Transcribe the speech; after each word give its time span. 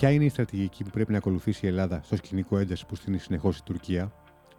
Ποια 0.00 0.10
είναι 0.10 0.24
η 0.24 0.28
στρατηγική 0.28 0.84
που 0.84 0.90
πρέπει 0.90 1.12
να 1.12 1.18
ακολουθήσει 1.18 1.66
η 1.66 1.68
Ελλάδα 1.68 2.00
στο 2.04 2.16
σκηνικό 2.16 2.58
ένταση 2.58 2.86
που 2.86 2.94
στείνει 2.94 3.18
συνεχώς 3.18 3.58
η 3.58 3.62
Τουρκία, 3.62 4.12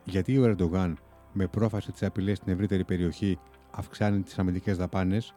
γιατί 0.04 0.38
ο 0.38 0.44
Ερντογάν 0.44 0.98
με 1.34 1.48
πρόφαση 1.48 1.92
τη 1.92 2.06
απειλές 2.06 2.38
στην 2.38 2.54
ευρύτερη 2.54 2.84
περιοχή 2.84 3.40
αυξάνει 3.72 4.22
τις 4.22 4.40
αμυντικές 4.40 4.78
δαπάνες, 4.78 5.34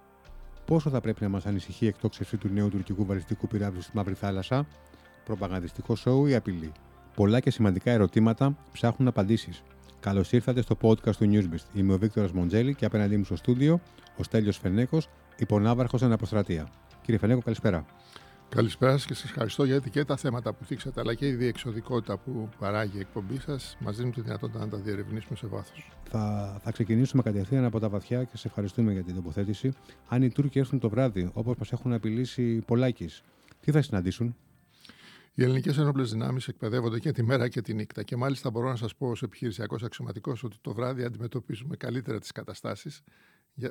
πόσο 0.64 0.90
θα 0.90 1.00
πρέπει 1.00 1.22
να 1.22 1.28
μας 1.28 1.46
ανησυχεί 1.46 1.84
η 1.84 1.88
εκτόξευση 1.88 2.36
του 2.36 2.48
νέου 2.48 2.68
τουρκικού 2.68 3.04
βαλιστικού 3.04 3.46
πυράβλου 3.46 3.80
στη 3.80 3.96
Μαύρη 3.96 4.14
Θάλασσα, 4.14 4.66
προπαγανδιστικό 5.24 5.96
σοου 5.96 6.26
ή 6.26 6.34
απειλή; 6.34 6.72
Πολλά 7.14 7.40
και 7.40 7.50
σημαντικά 7.50 7.90
ερωτήματα 7.90 8.56
ψάχνουν 8.72 9.08
απαντήσεις. 9.08 9.62
Καλώς 10.00 10.32
ήρθατε 10.32 10.62
στο 10.62 10.76
podcast 10.80 11.16
του 11.16 11.30
Newsbeast. 11.32 11.78
Είμαι 11.78 11.92
ο 11.92 11.98
Βίκτορας 11.98 12.32
Μοντζέλη 12.32 12.74
και 12.74 12.84
απέναντί 12.84 13.16
μου 13.16 13.24
στο 13.24 13.36
στούντιο 13.36 13.80
ο 14.16 14.22
Στέλιος 14.22 14.56
Φενέκος, 14.58 15.08
υπονάβαρχος 15.36 16.00
στην 16.00 16.12
Αποστρατεία. 16.12 16.68
Κύριε 17.02 17.18
Φενέκο, 17.18 17.40
καλησπέρα. 17.40 17.84
Καλησπέρα 18.54 18.94
και 18.94 19.14
σας 19.14 19.24
ευχαριστώ 19.24 19.64
γιατί 19.64 19.90
και 19.90 20.04
τα 20.04 20.16
θέματα 20.16 20.52
που 20.52 20.64
θίξατε 20.64 21.00
αλλά 21.00 21.14
και 21.14 21.28
η 21.28 21.32
διεξοδικότητα 21.32 22.18
που 22.18 22.48
παράγει 22.58 22.96
η 22.96 23.00
εκπομπή 23.00 23.40
σας 23.40 23.76
μας 23.80 23.96
δίνουν 23.96 24.12
τη 24.12 24.20
δυνατότητα 24.20 24.58
να 24.58 24.68
τα 24.68 24.76
διερευνήσουμε 24.76 25.36
σε 25.36 25.46
βάθος. 25.46 25.92
Θα, 26.10 26.56
θα 26.62 26.70
ξεκινήσουμε 26.70 27.22
κατευθείαν 27.22 27.64
από 27.64 27.80
τα 27.80 27.88
βαθιά 27.88 28.24
και 28.24 28.36
σε 28.36 28.48
ευχαριστούμε 28.48 28.92
για 28.92 29.02
την 29.02 29.14
τοποθέτηση. 29.14 29.72
Αν 30.08 30.22
οι 30.22 30.30
Τούρκοι 30.30 30.58
έρθουν 30.58 30.78
το 30.78 30.88
βράδυ, 30.88 31.30
όπως 31.32 31.56
μας 31.58 31.72
έχουν 31.72 31.92
απειλήσει 31.92 32.60
πολλάκι, 32.66 33.10
τι 33.60 33.70
θα 33.70 33.82
συναντήσουν; 33.82 34.36
Οι 35.34 35.42
ελληνικές 35.42 35.78
ενόπλες 35.78 36.10
δυνάμεις 36.10 36.48
εκπαιδεύονται 36.48 36.98
και 36.98 37.12
τη 37.12 37.22
μέρα 37.22 37.48
και 37.48 37.60
τη 37.60 37.74
νύχτα. 37.74 38.02
Και 38.02 38.16
μάλιστα 38.16 38.50
μπορώ 38.50 38.68
να 38.68 38.76
σας 38.76 38.94
πω 38.94 39.08
ως 39.08 39.22
επιχειρησιακός 39.22 39.82
αξιωματικός 39.82 40.44
ότι 40.44 40.56
το 40.60 40.74
βράδυ 40.74 41.04
αντιμετωπίζουμε 41.04 41.76
καλύτερα 41.76 42.18
τις 42.18 42.32
καταστάσεις, 42.32 43.02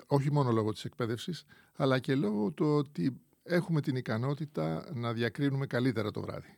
όχι 0.07 0.31
μόνο 0.31 0.51
λόγω 0.51 0.71
της 0.71 0.85
εκπαίδευσης, 0.85 1.45
αλλά 1.75 1.99
και 1.99 2.15
λόγω 2.15 2.51
του 2.51 2.65
ότι 2.65 3.21
έχουμε 3.43 3.81
την 3.81 3.95
ικανότητα 3.95 4.89
να 4.93 5.13
διακρίνουμε 5.13 5.65
καλύτερα 5.65 6.11
το 6.11 6.21
βράδυ. 6.21 6.57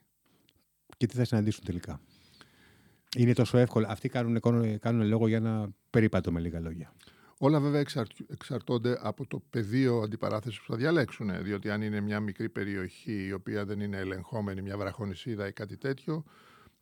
Και 0.96 1.06
τι 1.06 1.16
θα 1.16 1.24
συναντήσουν 1.24 1.64
τελικά; 1.64 2.00
Είναι 3.16 3.32
τόσο 3.32 3.58
εύκολο. 3.58 3.86
Αυτοί 3.88 4.08
κάνουν, 4.08 4.40
κάνουν 4.80 5.06
λόγο 5.06 5.28
για 5.28 5.36
ένα 5.36 5.68
περίπατο 5.90 6.32
με 6.32 6.40
λίγα 6.40 6.60
λόγια. 6.60 6.92
Όλα 7.38 7.60
βέβαια 7.60 7.84
εξαρτώνται 8.28 8.98
από 9.00 9.26
το 9.26 9.42
πεδίο 9.50 10.00
αντιπαράθεσης 10.00 10.60
που 10.60 10.66
θα 10.72 10.76
διαλέξουν. 10.76 11.42
Διότι 11.42 11.70
αν 11.70 11.82
είναι 11.82 12.00
μια 12.00 12.20
μικρή 12.20 12.48
περιοχή 12.48 13.26
η 13.26 13.32
οποία 13.32 13.64
δεν 13.64 13.80
είναι 13.80 13.96
ελεγχόμενη, 13.96 14.62
μια 14.62 14.76
βραχονισίδα 14.76 15.46
ή 15.46 15.52
κάτι 15.52 15.76
τέτοιο, 15.76 16.24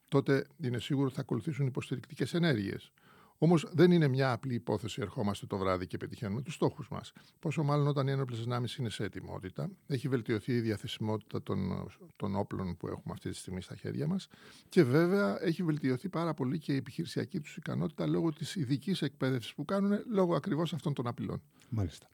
τότε 0.08 0.46
είναι 0.56 0.78
σίγουρο 0.78 1.06
ότι 1.06 1.14
θα 1.14 1.20
ακολουθήσουν 1.20 1.66
υποστηρικτικές 1.66 2.34
ενέργειες. 2.34 2.92
Όμως 3.38 3.68
δεν 3.72 3.90
είναι 3.90 4.08
μια 4.08 4.32
απλή 4.32 4.54
υπόθεση 4.54 5.00
ερχόμαστε 5.02 5.46
το 5.46 5.58
βράδυ 5.58 5.86
και 5.86 5.96
πετυχαίνουμε 5.96 6.42
τους 6.42 6.54
στόχους 6.54 6.88
μας. 6.88 7.12
Πόσο 7.38 7.62
μάλλον 7.62 7.86
όταν 7.86 8.06
οι 8.06 8.10
ένοπλες 8.10 8.40
δυνάμεις 8.40 8.76
είναι 8.76 8.90
σε 8.90 9.04
ετοιμότητα, 9.04 9.70
έχει 9.86 10.08
βελτιωθεί 10.08 10.52
η 10.52 10.60
διαθεσιμότητα 10.60 11.42
των, 11.42 11.88
των 12.16 12.36
όπλων 12.36 12.76
που 12.76 12.86
έχουμε 12.86 13.12
αυτή 13.12 13.30
τη 13.30 13.36
στιγμή 13.36 13.60
στα 13.60 13.76
χέρια 13.76 14.06
μας 14.06 14.28
και 14.68 14.82
βέβαια 14.82 15.42
έχει 15.42 15.62
βελτιωθεί 15.62 16.08
πάρα 16.08 16.34
πολύ 16.34 16.58
και 16.58 16.72
η 16.72 16.76
επιχειρησιακή 16.76 17.40
τους 17.40 17.56
ικανότητα 17.56 18.06
λόγω 18.06 18.32
της 18.32 18.54
ειδικής 18.54 19.02
εκπαίδευσης 19.02 19.54
που 19.54 19.64
κάνουν 19.64 19.98
λόγω 20.12 20.34
ακριβώς 20.34 20.72
αυτών 20.74 20.92
των 20.92 21.06
απειλών. 21.06 21.42
Μάλιστα. 21.68 22.06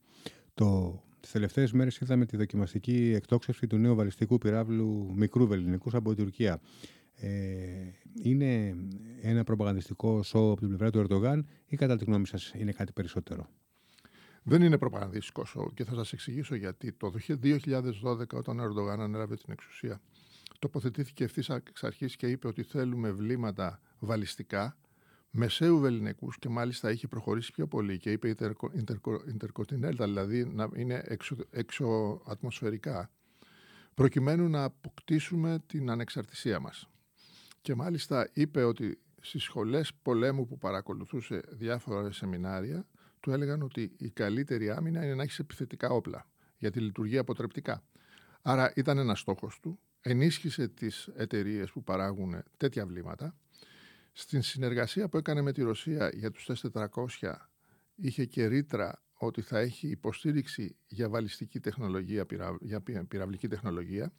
Το, 0.54 1.02
Τις 1.20 1.30
τελευταίες 1.30 1.72
μέρες 1.72 1.98
είδαμε 1.98 2.26
τη 2.26 2.36
δοκιμαστική 2.36 3.12
εκτόξευση 3.16 3.66
του 3.66 3.76
νέου 3.76 3.94
βαλιστικού 3.94 4.38
πυράβλου 4.38 5.12
μικρού 5.14 5.46
βεληνικού 5.46 5.90
από 5.92 6.14
την 6.14 6.24
Τουρκία 6.24 6.52
ε, 6.52 6.99
είναι 8.22 8.76
ένα 9.22 9.44
προπαγανδιστικό 9.44 10.22
σοου 10.22 10.50
από 10.50 10.60
την 10.60 10.68
πλευρά 10.68 10.90
του 10.90 10.98
Ερντογάν 10.98 11.46
ή 11.66 11.76
κατά 11.76 11.96
τη 11.96 12.04
γνώμη 12.04 12.26
σας 12.26 12.52
είναι 12.54 12.72
κάτι 12.72 12.92
περισσότερο; 12.92 13.46
Δεν 14.42 14.62
είναι 14.62 14.78
προπαγανδιστικό 14.78 15.44
σοου 15.44 15.72
και 15.74 15.84
θα 15.84 15.94
σας 15.94 16.12
εξηγήσω 16.12 16.54
γιατί. 16.54 16.92
Το 16.92 17.12
2012 17.42 18.26
όταν 18.32 18.58
ο 18.58 18.62
Ερντογάν 18.62 19.00
ανέλαβε 19.00 19.36
την 19.36 19.52
εξουσία 19.52 20.00
τοποθετήθηκε 20.58 21.24
ευθύς 21.24 21.48
εξ 21.48 21.84
αρχής 21.84 22.16
και 22.16 22.26
είπε 22.26 22.46
ότι 22.46 22.62
θέλουμε 22.62 23.10
βλήματα 23.10 23.80
βαλιστικά 23.98 24.76
μεσαίου 25.30 25.78
βεληνικούς 25.78 26.38
και 26.38 26.48
μάλιστα 26.48 26.90
είχε 26.90 27.08
προχωρήσει 27.08 27.52
πιο 27.52 27.66
πολύ 27.66 27.98
και 27.98 28.12
είπε 28.12 28.34
intercontinental, 29.36 29.94
δηλαδή 29.98 30.44
να 30.44 30.68
είναι 30.74 31.02
εξω, 31.04 31.36
εξωατμοσφαιρικά 31.50 33.10
προκειμένου 33.94 34.48
να 34.48 34.64
αποκτήσουμε 34.64 35.62
την 35.66 35.90
ανεξαρτησία 35.90 36.60
μας. 36.60 36.88
Και 37.60 37.74
μάλιστα 37.74 38.30
είπε 38.32 38.64
ότι 38.64 39.00
στις 39.20 39.42
σχολές 39.42 39.94
πολέμου 40.02 40.46
που 40.46 40.58
παρακολουθούσε 40.58 41.42
διάφορα 41.48 42.12
σεμινάρια 42.12 42.86
του 43.20 43.30
έλεγαν 43.30 43.62
ότι 43.62 43.92
η 43.98 44.10
καλύτερη 44.10 44.70
άμυνα 44.70 45.04
είναι 45.04 45.14
να 45.14 45.22
έχεις 45.22 45.38
επιθετικά 45.38 45.88
όπλα 45.88 46.26
γιατί 46.58 46.80
λειτουργεί 46.80 47.18
αποτρεπτικά. 47.18 47.84
Άρα 48.42 48.72
ήταν 48.76 48.98
ένας 48.98 49.20
στόχος 49.20 49.60
του, 49.60 49.80
ενίσχυσε 50.00 50.68
τις 50.68 51.08
εταιρείες 51.14 51.70
που 51.70 51.82
παράγουν 51.82 52.42
τέτοια 52.56 52.86
βλήματα. 52.86 53.36
Στην 54.12 54.42
συνεργασία 54.42 55.08
που 55.08 55.16
έκανε 55.16 55.42
με 55.42 55.52
τη 55.52 55.62
Ρωσία 55.62 56.10
για 56.14 56.30
τους 56.30 56.50
S400 56.54 57.32
είχε 57.94 58.24
και 58.24 58.46
ρήτρα 58.46 59.02
ότι 59.12 59.40
θα 59.40 59.58
έχει 59.58 59.88
υποστήριξη 59.88 60.76
για 60.86 61.08
βαλιστική 61.08 61.60
τεχνολογία, 61.60 62.26
για 62.60 62.80
πυραυλική 63.08 63.48
τεχνολογία 63.48 64.12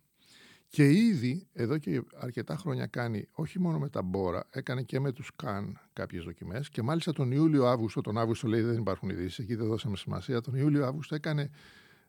και 0.71 0.91
ήδη 0.91 1.47
εδώ 1.53 1.77
και 1.77 2.01
αρκετά 2.15 2.57
χρόνια 2.57 2.85
κάνει 2.85 3.27
όχι 3.31 3.59
μόνο 3.59 3.79
με 3.79 3.89
τα 3.89 4.01
Μπόρα, 4.01 4.47
έκανε 4.51 4.83
και 4.83 4.99
με 4.99 5.11
τους 5.11 5.31
Καν 5.35 5.79
κάποιες 5.93 6.23
δοκιμές 6.23 6.69
και 6.69 6.81
μάλιστα 6.81 7.13
τον 7.13 7.31
Ιούλιο-Αύγουστο, 7.31 8.01
τον 8.01 8.17
Αύγουστο 8.17 8.47
λέει 8.47 8.61
δεν 8.61 8.77
υπάρχουν 8.77 9.09
ειδήσεις, 9.09 9.39
εκεί 9.39 9.55
δεν 9.55 9.67
δώσαμε 9.67 9.97
σημασία, 9.97 10.41
τον 10.41 10.55
Ιούλιο-Αύγουστο 10.55 11.15
έκανε 11.15 11.49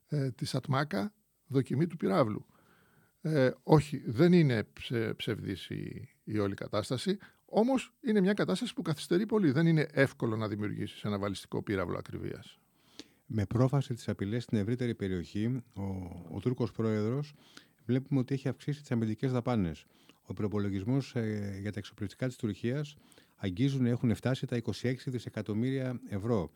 ε, 0.09 0.31
τη 0.31 0.45
Σατμάκα 0.45 1.12
δοκιμή 1.47 1.87
του 1.87 1.97
πυράβλου. 1.97 2.47
Ε, 3.21 3.50
όχι, 3.62 4.03
δεν 4.06 4.33
είναι 4.33 4.65
ψε, 4.73 5.15
ψευδής 5.15 5.71
η, 5.71 6.09
η 6.25 6.39
όλη 6.39 6.55
κατάσταση, 6.55 7.19
όμως 7.44 7.94
είναι 8.00 8.21
μια 8.21 8.33
κατάσταση 8.33 8.75
που 8.75 8.83
καθυστερεί 8.83 9.27
πολύ. 9.27 9.50
Δεν 9.50 9.67
είναι 9.67 9.89
εύκολο 9.93 10.37
να 10.37 10.49
δημιουργήσεις 10.49 11.05
ένα 11.05 11.19
βαλιστικό 11.19 11.62
πύραυλο 11.62 11.99
ακριβίας. 11.99 12.59
Με 13.27 13.47
πρόφαση 13.47 13.94
τις 13.94 14.09
απειλές 14.09 14.43
στην 14.43 14.59
ευρύτερη 14.59 14.94
περιοχή, 14.94 15.62
ο, 15.75 15.83
ο 16.31 16.41
Τούρκος 16.41 16.73
πρόεδρος 16.73 17.34
βλέπουμε 17.84 18.20
ότι 18.20 18.34
έχει 18.34 18.48
αυξήσει 18.48 18.81
τις 18.81 18.91
αμυντικές 18.91 19.32
δαπάνες. 19.32 19.84
Ο 20.22 20.32
προπολογισμός 20.32 21.15
ε, 21.15 21.59
για 21.60 21.72
τα 21.72 21.78
εξοπλιστικά 21.78 22.26
της 22.26 22.37
Τουρκίας 22.37 22.97
αγγίζουν, 23.37 23.87
έχουν 23.87 24.15
φτάσει 24.15 24.47
τα 24.47 24.62
26 24.82 24.94
δισεκατομμύρια 25.06 26.00
ευρώ. 26.09 26.50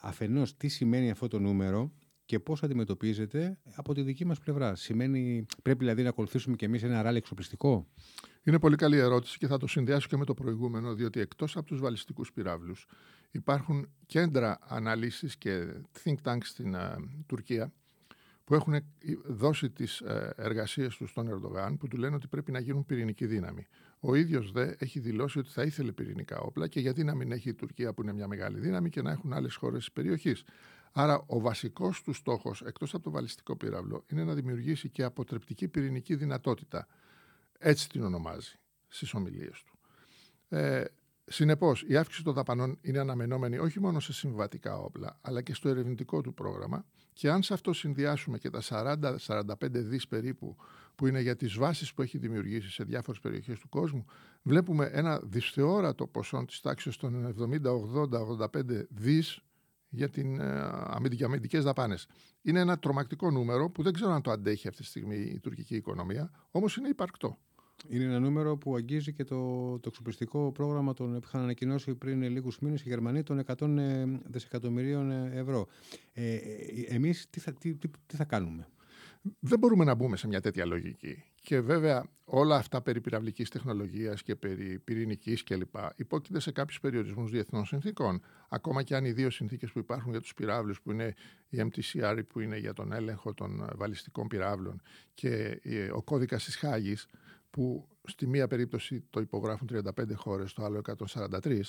Αφενός, 0.00 0.56
τι 0.56 0.68
σημαίνει 0.68 1.10
αυτό 1.10 1.28
το 1.28 1.38
νούμερο 1.38 1.92
και 2.24 2.38
πώς 2.38 2.62
αντιμετωπίζεται 2.62 3.58
από 3.74 3.94
τη 3.94 4.02
δική 4.02 4.24
μας 4.24 4.38
πλευρά; 4.38 4.74
Σημαίνει, 4.74 5.46
πρέπει 5.62 5.78
δηλαδή 5.78 6.02
να 6.02 6.08
ακολουθήσουμε 6.08 6.56
κι 6.56 6.64
εμείς 6.64 6.82
ένα 6.82 7.02
ράλι 7.02 7.16
εξοπλιστικό; 7.16 7.86
Είναι 8.42 8.58
πολύ 8.58 8.76
καλή 8.76 8.96
ερώτηση 8.96 9.38
και 9.38 9.46
θα 9.46 9.56
το 9.56 9.66
συνδυάσω 9.66 10.08
και 10.08 10.16
με 10.16 10.24
το 10.24 10.34
προηγούμενο, 10.34 10.94
διότι 10.94 11.20
εκτός 11.20 11.56
από 11.56 11.66
τους 11.66 11.80
βαλιστικούς 11.80 12.32
πυράβλους 12.32 12.86
υπάρχουν 13.30 13.88
κέντρα 14.06 14.58
αναλύσεις 14.60 15.36
και 15.36 15.66
think 16.04 16.14
tanks 16.24 16.42
στην 16.42 16.74
uh, 16.76 16.96
Τουρκία 17.26 17.72
που 18.50 18.56
έχουν 18.56 18.74
δώσει 19.24 19.70
τις 19.70 20.00
ε, 20.00 20.32
εργασίες 20.36 20.96
τους 20.96 21.10
στον 21.10 21.28
Ερντογάν, 21.28 21.76
που 21.76 21.88
του 21.88 21.96
λένε 21.96 22.14
ότι 22.14 22.26
πρέπει 22.26 22.52
να 22.52 22.58
γίνουν 22.58 22.86
πυρηνική 22.86 23.26
δύναμη. 23.26 23.66
Ο 24.00 24.14
ίδιος 24.14 24.52
δε 24.52 24.72
έχει 24.78 25.00
δηλώσει 25.00 25.38
ότι 25.38 25.50
θα 25.50 25.62
ήθελε 25.62 25.92
πυρηνικά 25.92 26.38
όπλα 26.38 26.68
και 26.68 26.80
γιατί 26.80 27.04
να 27.04 27.14
μην 27.14 27.32
έχει 27.32 27.48
η 27.48 27.54
Τουρκία 27.54 27.92
που 27.92 28.02
είναι 28.02 28.12
μια 28.12 28.26
μεγάλη 28.26 28.58
δύναμη 28.58 28.90
και 28.90 29.02
να 29.02 29.10
έχουν 29.10 29.32
άλλες 29.32 29.54
χώρες 29.54 29.78
της 29.78 29.92
περιοχής. 29.92 30.44
Άρα, 30.92 31.22
ο 31.26 31.40
βασικός 31.40 32.02
του 32.02 32.12
στόχος, 32.12 32.62
εκτός 32.62 32.94
από 32.94 33.02
το 33.02 33.10
βαλιστικό 33.10 33.56
πύραυλο, 33.56 34.04
είναι 34.06 34.24
να 34.24 34.34
δημιουργήσει 34.34 34.88
και 34.88 35.02
αποτρεπτική 35.02 35.68
πυρηνική 35.68 36.14
δυνατότητα. 36.14 36.86
Έτσι 37.58 37.88
την 37.88 38.02
ονομάζει 38.02 38.54
στις 38.88 39.14
ομιλίες 39.14 39.62
του. 39.62 39.78
Ε, 40.56 40.84
Συνεπώς, 41.32 41.84
η 41.86 41.96
αύξηση 41.96 42.24
των 42.24 42.34
δαπανών 42.34 42.78
είναι 42.82 42.98
αναμενόμενη 42.98 43.58
όχι 43.58 43.80
μόνο 43.80 44.00
σε 44.00 44.12
συμβατικά 44.12 44.78
όπλα, 44.78 45.18
αλλά 45.20 45.42
και 45.42 45.54
στο 45.54 45.68
ερευνητικό 45.68 46.20
του 46.20 46.34
πρόγραμμα. 46.34 46.84
Και 47.12 47.30
αν 47.30 47.42
σε 47.42 47.54
αυτό 47.54 47.72
συνδυάσουμε 47.72 48.38
και 48.38 48.50
τα 48.50 48.60
40-45 49.26 49.54
δις 49.70 50.08
περίπου 50.08 50.56
που 50.94 51.06
είναι 51.06 51.20
για 51.20 51.36
τις 51.36 51.54
βάσεις 51.54 51.94
που 51.94 52.02
έχει 52.02 52.18
δημιουργήσει 52.18 52.70
σε 52.70 52.84
διάφορες 52.84 53.20
περιοχές 53.20 53.58
του 53.58 53.68
κόσμου, 53.68 54.04
βλέπουμε 54.42 54.90
ένα 54.92 55.20
δυσθεώρατο 55.22 56.06
ποσό 56.06 56.44
της 56.46 56.60
τάξης 56.60 56.96
των 56.96 57.26
70-80-85 57.26 58.86
δις 58.88 59.40
για, 59.88 60.08
την, 60.08 60.40
ε, 60.40 60.70
για 61.10 61.26
αμυντικές 61.26 61.64
δαπάνες. 61.64 62.06
Είναι 62.42 62.60
ένα 62.60 62.78
τρομακτικό 62.78 63.30
νούμερο 63.30 63.70
που 63.70 63.82
δεν 63.82 63.92
ξέρω 63.92 64.12
αν 64.12 64.22
το 64.22 64.30
αντέχει 64.30 64.68
αυτή 64.68 64.82
τη 64.82 64.88
στιγμή 64.88 65.16
η 65.16 65.40
τουρκική 65.40 65.76
οικονομία, 65.76 66.30
όμως 66.50 66.76
είναι 66.76 66.88
υπαρκτό. 66.88 67.38
Είναι 67.88 68.04
ένα 68.04 68.18
νούμερο 68.18 68.56
που 68.56 68.74
αγγίζει 68.74 69.12
και 69.12 69.24
το, 69.24 69.70
το 69.78 69.88
εξοπλιστικό 69.88 70.52
πρόγραμμα 70.52 70.94
των 70.94 71.12
που 71.12 71.26
είχαν 71.26 71.42
ανακοινώσει 71.42 71.94
πριν 71.94 72.22
λίγους 72.22 72.58
μήνες 72.58 72.80
οι 72.80 72.88
Γερμανοί 72.88 73.22
των 73.22 73.44
100 73.46 73.78
ε, 73.78 74.04
δισεκατομμυρίων 74.24 75.10
ε, 75.10 75.30
ευρώ. 75.34 75.66
Ε, 76.12 76.34
ε 76.34 76.40
Εμείς 76.88 77.26
τι 77.30 77.40
θα, 77.40 77.52
τι, 77.52 77.74
τι, 78.06 78.16
θα 78.16 78.24
κάνουμε; 78.24 78.68
Δεν 79.40 79.58
μπορούμε 79.58 79.84
να 79.84 79.94
μπούμε 79.94 80.16
σε 80.16 80.26
μια 80.26 80.40
τέτοια 80.40 80.66
λογική. 80.66 81.24
και 81.42 81.60
βέβαια 81.60 82.04
όλα 82.24 82.56
αυτά 82.56 82.82
περί 82.82 83.00
πυραυλικής 83.00 83.48
τεχνολογίας 83.48 84.22
και 84.22 84.36
περί 84.36 84.78
πυρηνικής 84.78 85.42
κλπ. 85.42 85.74
υπόκειται 85.96 86.40
σε 86.40 86.52
κάποιους 86.52 86.80
περιορισμούς 86.80 87.30
διεθνών 87.30 87.64
συνθήκων. 87.64 88.22
Ακόμα 88.48 88.82
και 88.82 88.96
αν 88.96 89.04
οι 89.04 89.12
δύο 89.12 89.30
συνθήκες 89.30 89.72
που 89.72 89.78
υπάρχουν 89.78 90.10
για 90.10 90.20
τους 90.20 90.34
πυράβλους 90.34 90.80
που 90.80 90.90
είναι 90.92 91.14
η 91.48 91.58
MTCR 91.60 92.20
που 92.28 92.40
είναι 92.40 92.58
για 92.58 92.72
τον 92.72 92.92
έλεγχο 92.92 93.34
των 93.34 93.70
βαλιστικών 93.76 94.28
πυράβλων 94.28 94.82
και 95.14 95.60
ο 95.92 96.02
κώδικας 96.02 96.44
της 96.44 96.56
Χάγης 96.56 97.06
που 97.50 97.88
στη 98.04 98.26
μία 98.26 98.48
περίπτωση 98.48 99.04
το 99.10 99.20
υπογράφουν 99.20 99.68
35 99.72 100.14
χώρες, 100.14 100.50
στο 100.50 100.64
άλλο 100.64 100.80
143. 101.38 101.60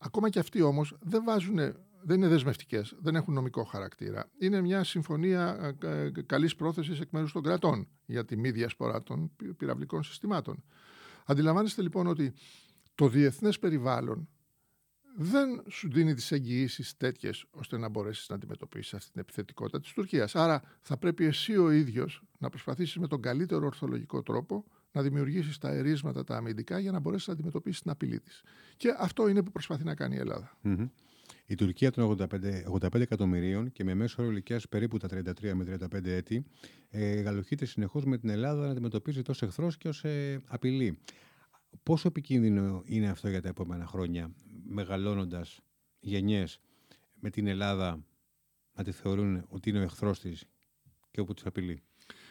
Ακόμα 0.00 0.28
και 0.28 0.38
αυτοί 0.38 0.62
όμως 0.62 0.96
δεν 1.00 1.24
βάζουν 1.24 1.58
δεν 2.02 2.16
είναι 2.16 2.28
δεσμευτικές, 2.28 2.94
δεν 2.98 3.14
έχουν 3.14 3.34
νομικό 3.34 3.64
χαρακτήρα. 3.64 4.30
Είναι 4.38 4.60
μια 4.60 4.84
συμφωνία 4.84 5.74
ε, 5.82 5.88
ε, 5.88 6.10
καλής 6.26 6.56
πρόθεσης 6.56 7.00
εκ 7.00 7.10
μέρους 7.10 7.32
των 7.32 7.42
κρατών 7.42 7.88
για 8.06 8.24
τη 8.24 8.36
μη 8.36 8.50
διασπορά 8.50 9.02
των 9.02 9.30
πυραυλικών 9.56 10.02
συστημάτων. 10.02 10.64
Αντιλαμβάνεστε 11.24 11.82
λοιπόν 11.82 12.06
ότι 12.06 12.32
το 12.94 13.08
διεθνές 13.08 13.58
περιβάλλον 13.58 14.28
δεν 15.16 15.62
σου 15.68 15.90
δίνει 15.90 16.14
τις 16.14 16.32
εγγυήσεις 16.32 16.96
τέτοιες 16.96 17.44
ώστε 17.50 17.78
να 17.78 17.88
μπορέσεις 17.88 18.28
να 18.28 18.34
αντιμετωπίσεις 18.34 18.94
αυτή 18.94 19.10
την 19.10 19.20
επιθετικότητα 19.20 19.80
της 19.80 19.92
Τουρκίας. 19.92 20.34
Άρα 20.34 20.62
θα 20.80 20.96
πρέπει 20.96 21.24
εσύ 21.24 21.56
ο 21.56 21.70
ίδιος 21.70 22.22
να 22.38 22.48
προσπαθήσεις 22.48 22.96
με 22.96 23.06
τον 23.06 23.22
καλύτερο 23.22 23.66
ορθολογικό 23.66 24.22
τρόπο 24.22 24.64
να 24.92 25.02
δημιουργήσεις 25.02 25.58
τα 25.58 25.70
ερίσματα 25.70 26.24
τα 26.24 26.36
αμυντικά 26.36 26.78
για 26.78 26.90
να 26.90 27.00
μπορέσεις 27.00 27.26
να 27.26 27.32
αντιμετωπίσεις 27.32 27.80
την 27.82 27.90
απειλή 27.90 28.20
της. 28.20 28.42
Και 28.76 28.94
αυτό 28.98 29.28
είναι 29.28 29.42
που 29.42 29.50
προσπαθεί 29.50 29.84
να 29.84 29.94
κάνει 29.94 30.14
η 30.14 30.18
Ελλάδα. 30.18 30.58
Η 31.46 31.54
Τουρκία 31.54 31.90
των 31.90 32.16
85, 32.18 32.64
85 32.80 33.00
εκατομμυρίων 33.00 33.72
και 33.72 33.84
με 33.84 33.94
μέσο 33.94 34.22
όρο 34.22 34.30
ηλικίας 34.30 34.68
περίπου 34.68 34.98
τα 34.98 35.08
33 35.08 35.52
με 35.54 35.78
35 35.92 36.04
έτη, 36.04 36.44
ε, 36.88 37.20
γαλοχείται 37.20 37.64
συνεχώς 37.64 38.04
με 38.04 38.18
την 38.18 38.28
Ελλάδα 38.28 38.64
να 38.64 38.70
αντιμετωπίζει 38.70 39.18
ω 39.20 39.34
εχθρός 39.40 39.76
και 39.76 39.88
ως 39.88 40.04
ε, 40.04 40.42
απειλή. 40.46 40.98
Πόσο 41.82 42.08
επικίνδυνο 42.08 42.82
είναι 42.84 43.08
αυτό 43.08 43.28
για 43.28 43.42
τα 43.42 43.48
επόμενα 43.48 43.86
χρόνια, 43.86 44.30
μεγαλώνοντας 44.66 45.60
γενιές 46.00 46.60
με 47.14 47.30
την 47.30 47.46
Ελλάδα 47.46 48.04
να 48.72 48.84
τη 48.84 48.92
θεωρούν 48.92 49.44
ότι 49.48 49.70
είναι 49.70 49.78
ο 49.78 49.82
εχθρός 49.82 50.20
της 50.20 50.44
και 51.10 51.20
όπου 51.20 51.34
της 51.34 51.46
απειλεί; 51.46 51.82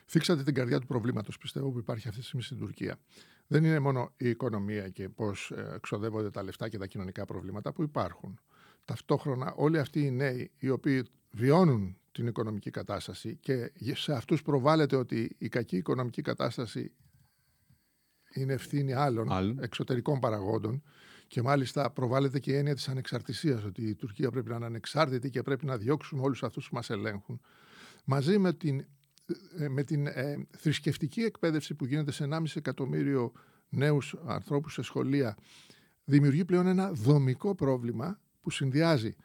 Φίξατε 0.10 0.44
την 0.44 0.54
καρδιά 0.54 0.80
του 0.80 0.88
προβλήματος, 0.88 1.38
πιστεύω, 1.38 1.72
που 1.72 1.80
υπάρχει 1.80 2.08
αυτή 2.08 2.20
τη 2.20 2.26
στιγμή 2.26 2.44
στην 2.44 2.58
Τουρκία. 2.58 3.00
Δεν 3.48 3.64
είναι 3.64 3.80
μόνο 3.80 4.14
η 4.18 4.30
οικονομία 4.30 4.90
και 4.90 5.10
πώς 5.10 5.52
ε, 5.52 5.72
εξοδεύονται 5.76 6.30
τα 6.30 6.44
λεφτά 6.44 6.70
και 6.70 6.78
τα 6.78 6.88
κοινωνικά 6.88 7.26
προβλήματα 7.26 7.74
που 7.74 7.84
υπάρχουν 7.84 8.40
ταυτόχρονα 8.86 9.54
όλοι 9.56 9.80
αυτοί 9.80 10.02
οι 10.02 10.12
νέοι 10.12 10.52
οι 10.58 10.70
οποίοι 10.70 11.04
βιώνουν 11.32 11.98
την 12.12 12.28
οικονομική 12.28 12.70
κατάσταση 12.70 13.36
και 13.36 13.72
σε 13.94 14.14
αυτούς 14.14 14.42
προβάλλεται 14.42 14.96
ότι 14.96 15.36
η 15.38 15.48
κακή 15.48 15.78
οικονομική 15.78 16.22
κατάσταση 16.22 16.92
είναι 18.34 18.54
ευθύνη 18.54 18.94
άλλων 18.94 19.32
Άλλον. 19.32 19.60
εξωτερικών 19.64 20.20
παραγόντων 20.20 20.84
και 21.28 21.42
μάλιστα 21.42 21.92
προβάλλεται 21.92 22.40
και 22.40 22.52
η 22.52 22.56
έννοια 22.56 22.76
της 22.76 22.88
ανεξαρτησίας 22.88 23.64
ότι 23.64 23.82
η 23.82 23.96
Τουρκία 23.96 24.32
πρέπει 24.32 24.50
να 24.50 24.56
είναι 24.56 24.66
ανεξάρτητη 24.66 25.30
και 25.30 25.42
πρέπει 25.44 25.66
να 25.66 25.78
διώξουμε 25.78 26.22
όλους 26.22 26.44
αυτούς 26.44 26.70
που 26.70 26.76
μας 26.76 26.90
ελέγχουν 26.90 27.42
μαζί 28.04 28.38
με 28.38 28.54
την, 28.54 28.80
ε, 28.80 28.88
με 29.70 29.84
την 29.84 30.08
ε, 30.08 30.48
θρησκευτική 30.58 31.22
εκπαίδευση 31.22 31.74
που 31.74 31.86
γίνεται 31.86 32.12
σε 32.12 32.28
1,5 32.32 32.44
εκατομμύριο 32.56 33.32
νέους 33.70 34.16
ανθρώπους 34.26 34.74
σε 34.74 34.82
σχολεία 34.82 35.38
δημιουργεί 36.08 36.46
πλέον 36.46 36.68
ένα 36.68 36.92
δομικό 36.92 37.56
πρόβλημα 37.56 38.20
που 38.42 38.50
συνδυάζει 38.50 39.16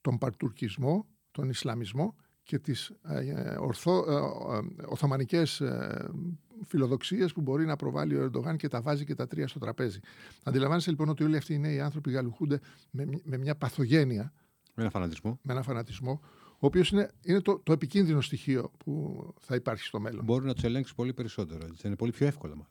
τον 0.00 0.18
παρτουρκισμό, 0.18 1.06
τον 1.30 1.48
Ισλαμισμό 1.48 2.16
και 2.42 2.58
τις 2.58 2.92
ε, 3.02 3.56
ορθο, 3.58 4.04
ε, 4.08 4.14
ε, 4.56 4.86
οθωμανικές 4.86 5.60
ε, 5.60 6.10
φιλοδοξίες 6.66 7.32
που 7.32 7.40
μπορεί 7.40 7.64
να 7.64 7.76
προβάλλει 7.76 8.16
ο 8.16 8.22
Ερντογάν 8.22 8.56
και 8.56 8.68
τα 8.68 8.80
βάζει 8.80 9.04
και 9.04 9.14
τα 9.14 9.26
τρία 9.26 9.48
στο 9.48 9.58
τραπέζι. 9.58 10.00
Αντιλαμβάνεσαι 10.42 10.90
λοιπόν 10.90 11.08
ότι 11.08 11.24
όλοι 11.24 11.36
αυτοί 11.36 11.54
οι 11.54 11.58
νέοι 11.58 11.80
άνθρωποι 11.80 12.10
γαλουχούνται 12.10 12.60
με, 12.90 13.04
με 13.24 13.36
μια 13.36 13.56
παθογένεια. 13.56 14.32
Με 14.74 14.82
ένα 14.82 14.90
φανατισμό. 14.90 15.38
Με 15.42 15.52
ένα 15.52 15.62
φανατισμό, 15.62 16.20
ο 16.62 16.66
οποίος 16.66 16.90
είναι, 16.90 17.10
είναι 17.24 17.40
το, 17.40 17.60
το 17.62 17.72
επικίνδυνο 17.72 18.20
στοιχείο 18.20 18.70
που 18.84 19.26
θα 19.40 19.54
υπάρχει 19.54 19.84
στο 19.84 20.00
μέλλον. 20.00 20.24
Μπορεί 20.24 20.46
να 20.46 20.54
τους 20.54 20.64
ελέγξει 20.64 20.94
πολύ 20.94 21.12
περισσότερο. 21.12 21.66
Έτσι. 21.66 21.86
Είναι 21.86 21.96
πολύ 21.96 22.10
πιο 22.10 22.26
εύκολο 22.26 22.52
μάλλον. 22.52 22.70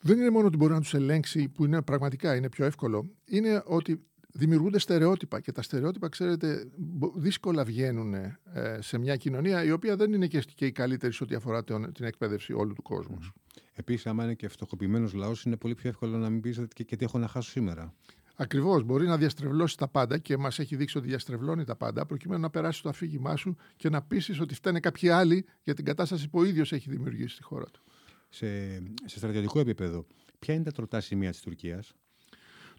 Δεν 0.00 0.18
είναι 0.18 0.30
μόνο 0.30 0.46
ότι 0.46 0.56
μπορεί 0.56 0.72
να 0.72 0.80
τους 0.80 0.94
ελέγξει, 0.94 1.48
που 1.48 1.64
είναι 1.64 1.82
πραγματικά 1.82 2.34
είναι 2.34 2.48
πιο 2.48 2.64
εύκολο. 2.64 3.10
Είναι 3.24 3.62
ότι 3.66 4.04
δημιουργούνται 4.32 4.78
στερεότυπα 4.78 5.40
και 5.40 5.52
τα 5.52 5.62
στερεότυπα, 5.62 6.08
ξέρετε, 6.08 6.68
δύσκολα 7.14 7.64
βγαίνουν 7.64 8.14
ε, 8.14 8.38
σε 8.80 8.98
μια 8.98 9.16
κοινωνία 9.16 9.64
η 9.64 9.70
οποία 9.70 9.96
δεν 9.96 10.12
είναι 10.12 10.26
και 10.26 10.66
η 10.66 10.72
καλύτερη 10.72 11.12
σε 11.12 11.24
ό,τι 11.24 11.34
αφορά 11.34 11.64
την 11.64 12.04
εκπαίδευση 12.04 12.52
όλου 12.52 12.72
του 12.72 12.82
κόσμου. 12.82 13.18
Mm. 13.22 13.32
Επίσης, 13.74 14.06
άμα 14.06 14.24
είναι 14.24 14.34
και 14.34 14.48
φτωχοποιημένος 14.48 15.12
λαός, 15.12 15.44
είναι 15.44 15.56
πολύ 15.56 15.74
πιο 15.74 15.88
εύκολο 15.88 16.16
να 16.16 16.30
μην 16.30 16.40
πει 16.40 16.66
και, 16.74 16.84
και 16.84 16.96
τι 16.96 17.04
έχω 17.04 17.18
να 17.18 17.28
χάσω 17.28 17.50
σήμερα. 17.50 17.94
Ακριβώς. 18.36 18.82
Μπορεί 18.82 19.06
να 19.06 19.16
διαστρεβλώσει 19.16 19.76
τα 19.76 19.88
πάντα 19.88 20.18
και 20.18 20.36
μας 20.36 20.58
έχει 20.58 20.76
δείξει 20.76 20.98
ότι 20.98 21.06
διαστρεβλώνει 21.06 21.64
τα 21.64 21.76
πάντα, 21.76 22.06
προκειμένου 22.06 22.40
να 22.40 22.50
περάσει 22.50 22.82
το 22.82 22.88
αφήγημά 22.88 23.36
σου 23.36 23.56
και 23.76 23.88
να 23.88 24.02
πείσεις 24.02 24.40
ότι 24.40 24.54
φταίνε 24.54 24.80
κάποιοι 24.80 25.08
άλλοι 25.08 25.46
για 25.62 25.74
την 25.74 25.84
κατάσταση 25.84 26.28
που 26.28 26.38
ο 26.38 26.44
ίδιος 26.44 26.72
έχει 26.72 26.90
δημιουργήσει 26.90 27.34
στη 27.34 27.42
χώρα 27.42 27.64
του. 27.64 27.82
Σε, 28.28 28.78
σε 29.04 29.18
στρατιωτικό 29.18 29.60
επίπεδο, 29.60 30.06
ποια 30.38 30.54
είναι 30.54 30.64
τα 30.64 30.72
τροτά 30.72 31.00
σημεία 31.00 31.30
της 31.30 31.40
Τουρκίας, 31.40 31.94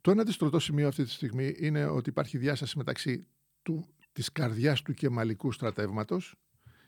το 0.02 0.12
ένα 0.12 0.26
στρωτό 0.26 0.60
σημείο 0.60 0.88
αυτή 0.88 1.04
τη 1.04 1.10
στιγμή 1.10 1.56
είναι 1.58 1.86
ότι 1.86 2.10
υπάρχει 2.10 2.38
διάσταση 2.38 2.78
μεταξύ 2.78 3.28
του, 3.62 3.88
της 4.12 4.32
καρδιάς 4.32 4.82
του 4.82 4.94
κεμαλικού 4.94 5.52
στρατεύματος 5.52 6.36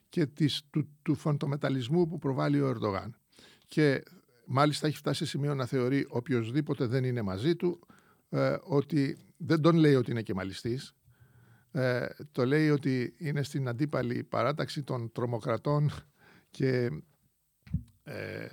και 0.09 0.25
της, 0.25 0.61
του, 0.69 0.89
του 1.01 1.15
φαντομεταλλισμού 1.15 2.07
που 2.07 2.17
προβάλλει 2.17 2.61
ο 2.61 2.67
Ερντογάν. 2.67 3.15
Και 3.67 4.03
μάλιστα 4.45 4.87
έχει 4.87 4.97
φτάσει 4.97 5.17
σε 5.17 5.25
σημείο 5.25 5.55
να 5.55 5.65
θεωρεί 5.65 6.05
οποιοδήποτε 6.09 6.85
δεν 6.85 7.03
είναι 7.03 7.21
μαζί 7.21 7.55
του 7.55 7.79
ε, 8.29 8.57
ότι 8.63 9.17
δεν 9.37 9.61
τον 9.61 9.75
λέει 9.75 9.95
ότι 9.95 10.11
είναι 10.11 10.21
κεμαλιστής, 10.21 10.95
ε, 11.71 12.07
το 12.31 12.45
λέει 12.45 12.69
ότι 12.69 13.13
είναι 13.17 13.43
στην 13.43 13.67
αντίπαλη 13.67 14.23
παράταξη 14.23 14.83
των 14.83 15.11
τρομοκρατών 15.11 15.91
και 16.49 16.89
ε, 18.03 18.47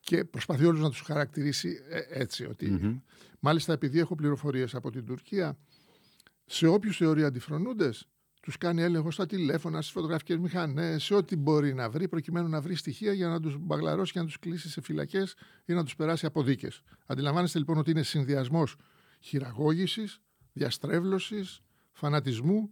και 0.00 0.24
προσπαθεί 0.24 0.64
όλους 0.64 0.80
να 0.80 0.90
τους 0.90 1.00
χαρακτηρίσει 1.00 1.78
ε, 1.88 2.00
έτσι. 2.08 2.44
Ότι... 2.44 3.02
Μάλιστα 3.40 3.72
επειδή 3.72 3.98
έχω 3.98 4.14
πληροφορίες 4.14 4.74
από 4.74 4.90
την 4.90 5.06
Τουρκία, 5.06 5.58
σε 6.44 6.66
όποιους 6.66 6.96
θεωρεί 6.96 7.24
αντιφρονούντες, 7.24 8.08
τους 8.44 8.58
κάνει 8.58 8.82
έλεγχο 8.82 9.10
στα 9.10 9.26
τηλέφωνα, 9.26 9.80
στις 9.80 9.92
φωτογραφικές 9.92 10.38
μηχανές, 10.38 11.04
σε 11.04 11.14
ό,τι 11.14 11.36
μπορεί 11.36 11.74
να 11.74 11.90
βρει, 11.90 12.08
προκειμένου 12.08 12.48
να 12.48 12.60
βρει 12.60 12.74
στοιχεία 12.74 13.12
για 13.12 13.28
να 13.28 13.40
τους 13.40 13.56
μπαγλαρώσει 13.58 14.12
και 14.12 14.18
να 14.18 14.24
τους 14.24 14.38
κλείσει 14.38 14.68
σε 14.68 14.80
φυλακές 14.80 15.34
ή 15.64 15.72
να 15.72 15.84
τους 15.84 15.96
περάσει 15.96 16.26
από 16.26 16.42
δίκες. 16.42 16.82
Αντιλαμβάνεστε 17.06 17.58
λοιπόν 17.58 17.78
ότι 17.78 17.90
είναι 17.90 18.02
συνδυασμός 18.02 18.76
χειραγώγησης, 19.20 20.20
διαστρέβλωσης, 20.52 21.60
φανατισμού 21.92 22.70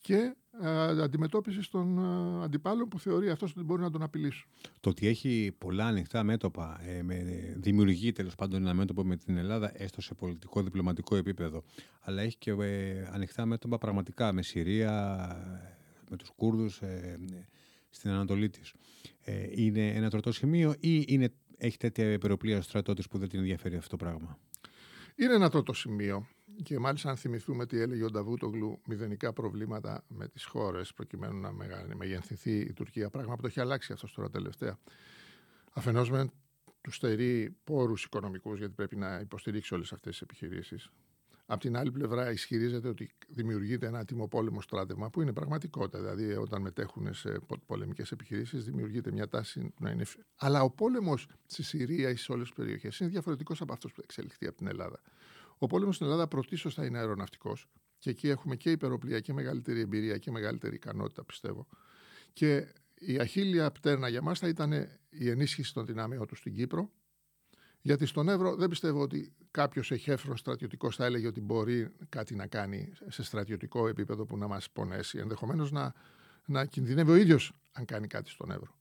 και 0.00 0.34
ε, 0.62 1.02
αντιμετώπιση 1.02 1.70
των 1.70 1.98
ε, 1.98 2.44
αντιπάλων 2.44 2.88
που 2.88 2.98
θεωρεί 2.98 3.30
αυτός 3.30 3.50
ότι 3.50 3.64
μπορεί 3.64 3.82
να 3.82 3.90
τον 3.90 4.02
απειλήσουν. 4.02 4.48
Το 4.80 4.90
ότι 4.90 5.06
έχει 5.06 5.54
πολλά 5.58 5.86
ανοιχτά 5.86 6.22
μέτωπα, 6.22 6.80
ε, 6.84 7.02
με, 7.02 7.24
δημιουργεί 7.56 8.12
τέλος 8.12 8.34
πάντων 8.34 8.60
ένα 8.60 8.74
μέτωπο 8.74 9.04
με 9.04 9.16
την 9.16 9.36
Ελλάδα, 9.36 9.72
έστω 9.74 10.00
σε 10.00 10.14
πολιτικό 10.14 10.62
διπλωματικό 10.62 11.16
επίπεδο, 11.16 11.62
αλλά 12.00 12.22
έχει 12.22 12.36
και 12.36 12.50
ε, 12.50 13.08
ανοιχτά 13.12 13.46
μέτωπα 13.46 13.78
πραγματικά 13.78 14.32
με 14.32 14.42
Συρία, 14.42 14.92
με 16.10 16.16
τους 16.16 16.30
Κούρδους 16.36 16.80
ε, 16.80 17.18
στην 17.90 18.10
Ανατολή 18.10 18.50
της. 18.50 18.72
Ε, 19.20 19.46
είναι 19.50 19.88
ένα 19.88 20.10
τροτό 20.10 20.32
σημείο 20.32 20.74
ή 20.80 21.04
είναι, 21.06 21.32
έχει 21.56 21.76
τέτοια 21.76 22.12
υπεροπλία 22.12 22.58
ο 22.58 22.60
στρατό 22.60 22.94
που 23.10 23.18
δεν 23.18 23.28
την 23.28 23.38
ενδιαφέρει 23.38 23.76
αυτό 23.76 23.88
το 23.88 23.96
πράγμα; 23.96 24.38
Είναι 25.16 25.34
ένα 25.34 25.50
τροτό 25.50 25.72
σημείο. 25.72 26.26
Και 26.62 26.78
μάλιστα 26.78 27.10
αν 27.10 27.16
θυμηθούμε 27.16 27.66
τι 27.66 27.80
έλεγε 27.80 28.04
ο 28.04 28.10
Νταβούτογλου, 28.10 28.80
μηδενικά 28.86 29.32
προβλήματα 29.32 30.04
με 30.08 30.28
τις 30.28 30.44
χώρες 30.44 30.92
προκειμένου 30.92 31.40
να 31.40 31.52
μεγενθυνθεί 31.96 32.58
η 32.58 32.72
Τουρκία, 32.72 33.10
πράγμα 33.10 33.34
που 33.34 33.40
το 33.40 33.46
έχει 33.46 33.60
αλλάξει 33.60 33.92
αυτός 33.92 34.12
τώρα 34.12 34.30
τελευταία. 34.30 34.78
Αφενός 35.72 36.10
με 36.10 36.30
τους 36.80 36.94
στερεί 36.94 37.56
πόρους 37.64 38.04
οικονομικούς 38.04 38.58
γιατί 38.58 38.74
πρέπει 38.74 38.96
να 38.96 39.18
υποστηρίξει 39.18 39.74
όλες 39.74 39.92
αυτές 39.92 40.10
τις 40.12 40.20
επιχειρήσεις. 40.20 40.90
Απ' 41.46 41.60
την 41.60 41.76
άλλη 41.76 41.90
πλευρά 41.90 42.30
ισχυρίζεται 42.30 42.88
ότι 42.88 43.10
δημιουργείται 43.28 43.86
ένα 43.86 44.04
τιμοπόλεμο 44.04 44.60
στράτευμα 44.60 45.10
που 45.10 45.20
είναι 45.20 45.32
πραγματικότητα. 45.32 45.98
Δηλαδή, 45.98 46.36
όταν 46.36 46.62
μετέχουν 46.62 47.14
σε 47.14 47.40
πολεμικές 47.66 48.12
επιχειρήσεις, 48.12 48.64
δημιουργείται 48.64 49.12
μια 49.12 49.28
τάση 49.28 49.74
να 49.78 49.90
είναι. 49.90 50.04
Αλλά 50.36 50.62
ο 50.62 50.70
πόλεμος 50.70 51.26
στη 51.46 51.62
Συρία 51.62 52.10
ή 52.10 52.16
σε 52.16 52.32
όλες 52.32 52.46
τις 52.46 52.56
περιοχές 52.56 52.98
είναι 52.98 53.10
διαφορετικός 53.10 53.60
από 53.60 53.72
αυτός 53.72 53.92
που 53.92 54.00
εξελιχθεί 54.04 54.46
από 54.46 54.56
την 54.56 54.66
Ελλάδα. 54.66 55.00
Ο 55.62 55.66
πόλεμος 55.66 55.94
στην 55.94 56.06
Ελλάδα 56.06 56.28
πρωτίστως 56.28 56.74
θα 56.74 56.84
είναι 56.84 56.98
αεροναυτικός. 56.98 57.68
Και 57.98 58.10
εκεί 58.10 58.28
έχουμε 58.28 58.56
και 58.56 58.70
υπεροπλία 58.70 59.20
και 59.20 59.32
μεγαλύτερη 59.32 59.80
εμπειρία 59.80 60.18
και 60.18 60.30
μεγαλύτερη 60.30 60.74
ικανότητα, 60.74 61.24
πιστεύω. 61.24 61.66
Και 62.32 62.66
η 62.94 63.18
αχίλια 63.18 63.70
πτέρνα 63.70 64.08
για 64.08 64.22
μας 64.22 64.38
θα 64.38 64.48
ήταν 64.48 64.72
η 65.10 65.28
ενίσχυση 65.30 65.74
των 65.74 65.86
δυνάμεων 65.86 66.26
τους 66.26 66.38
στην 66.38 66.54
Κύπρο. 66.54 66.90
Γιατί 67.80 68.06
στον 68.06 68.28
Εύρο 68.28 68.56
δεν 68.56 68.68
πιστεύω 68.68 69.00
ότι 69.00 69.32
κάποιος 69.50 69.90
εχέφρος 69.90 70.40
στρατιωτικός 70.40 70.96
θα 70.96 71.04
έλεγε 71.04 71.26
ότι 71.26 71.40
μπορεί 71.40 71.90
κάτι 72.08 72.34
να 72.34 72.46
κάνει 72.46 72.92
σε 73.08 73.22
στρατιωτικό 73.22 73.88
επίπεδο 73.88 74.24
που 74.24 74.36
να 74.36 74.46
μας 74.46 74.70
πονέσει. 74.70 75.18
Ενδεχομένως 75.18 75.70
να, 75.70 75.94
να 76.46 76.64
κινδυνεύει 76.64 77.10
ο 77.10 77.14
ίδιος 77.14 77.52
αν 77.72 77.84
κάνει 77.84 78.06
κάτι 78.06 78.30
στον 78.30 78.50
Εύρο. 78.50 78.79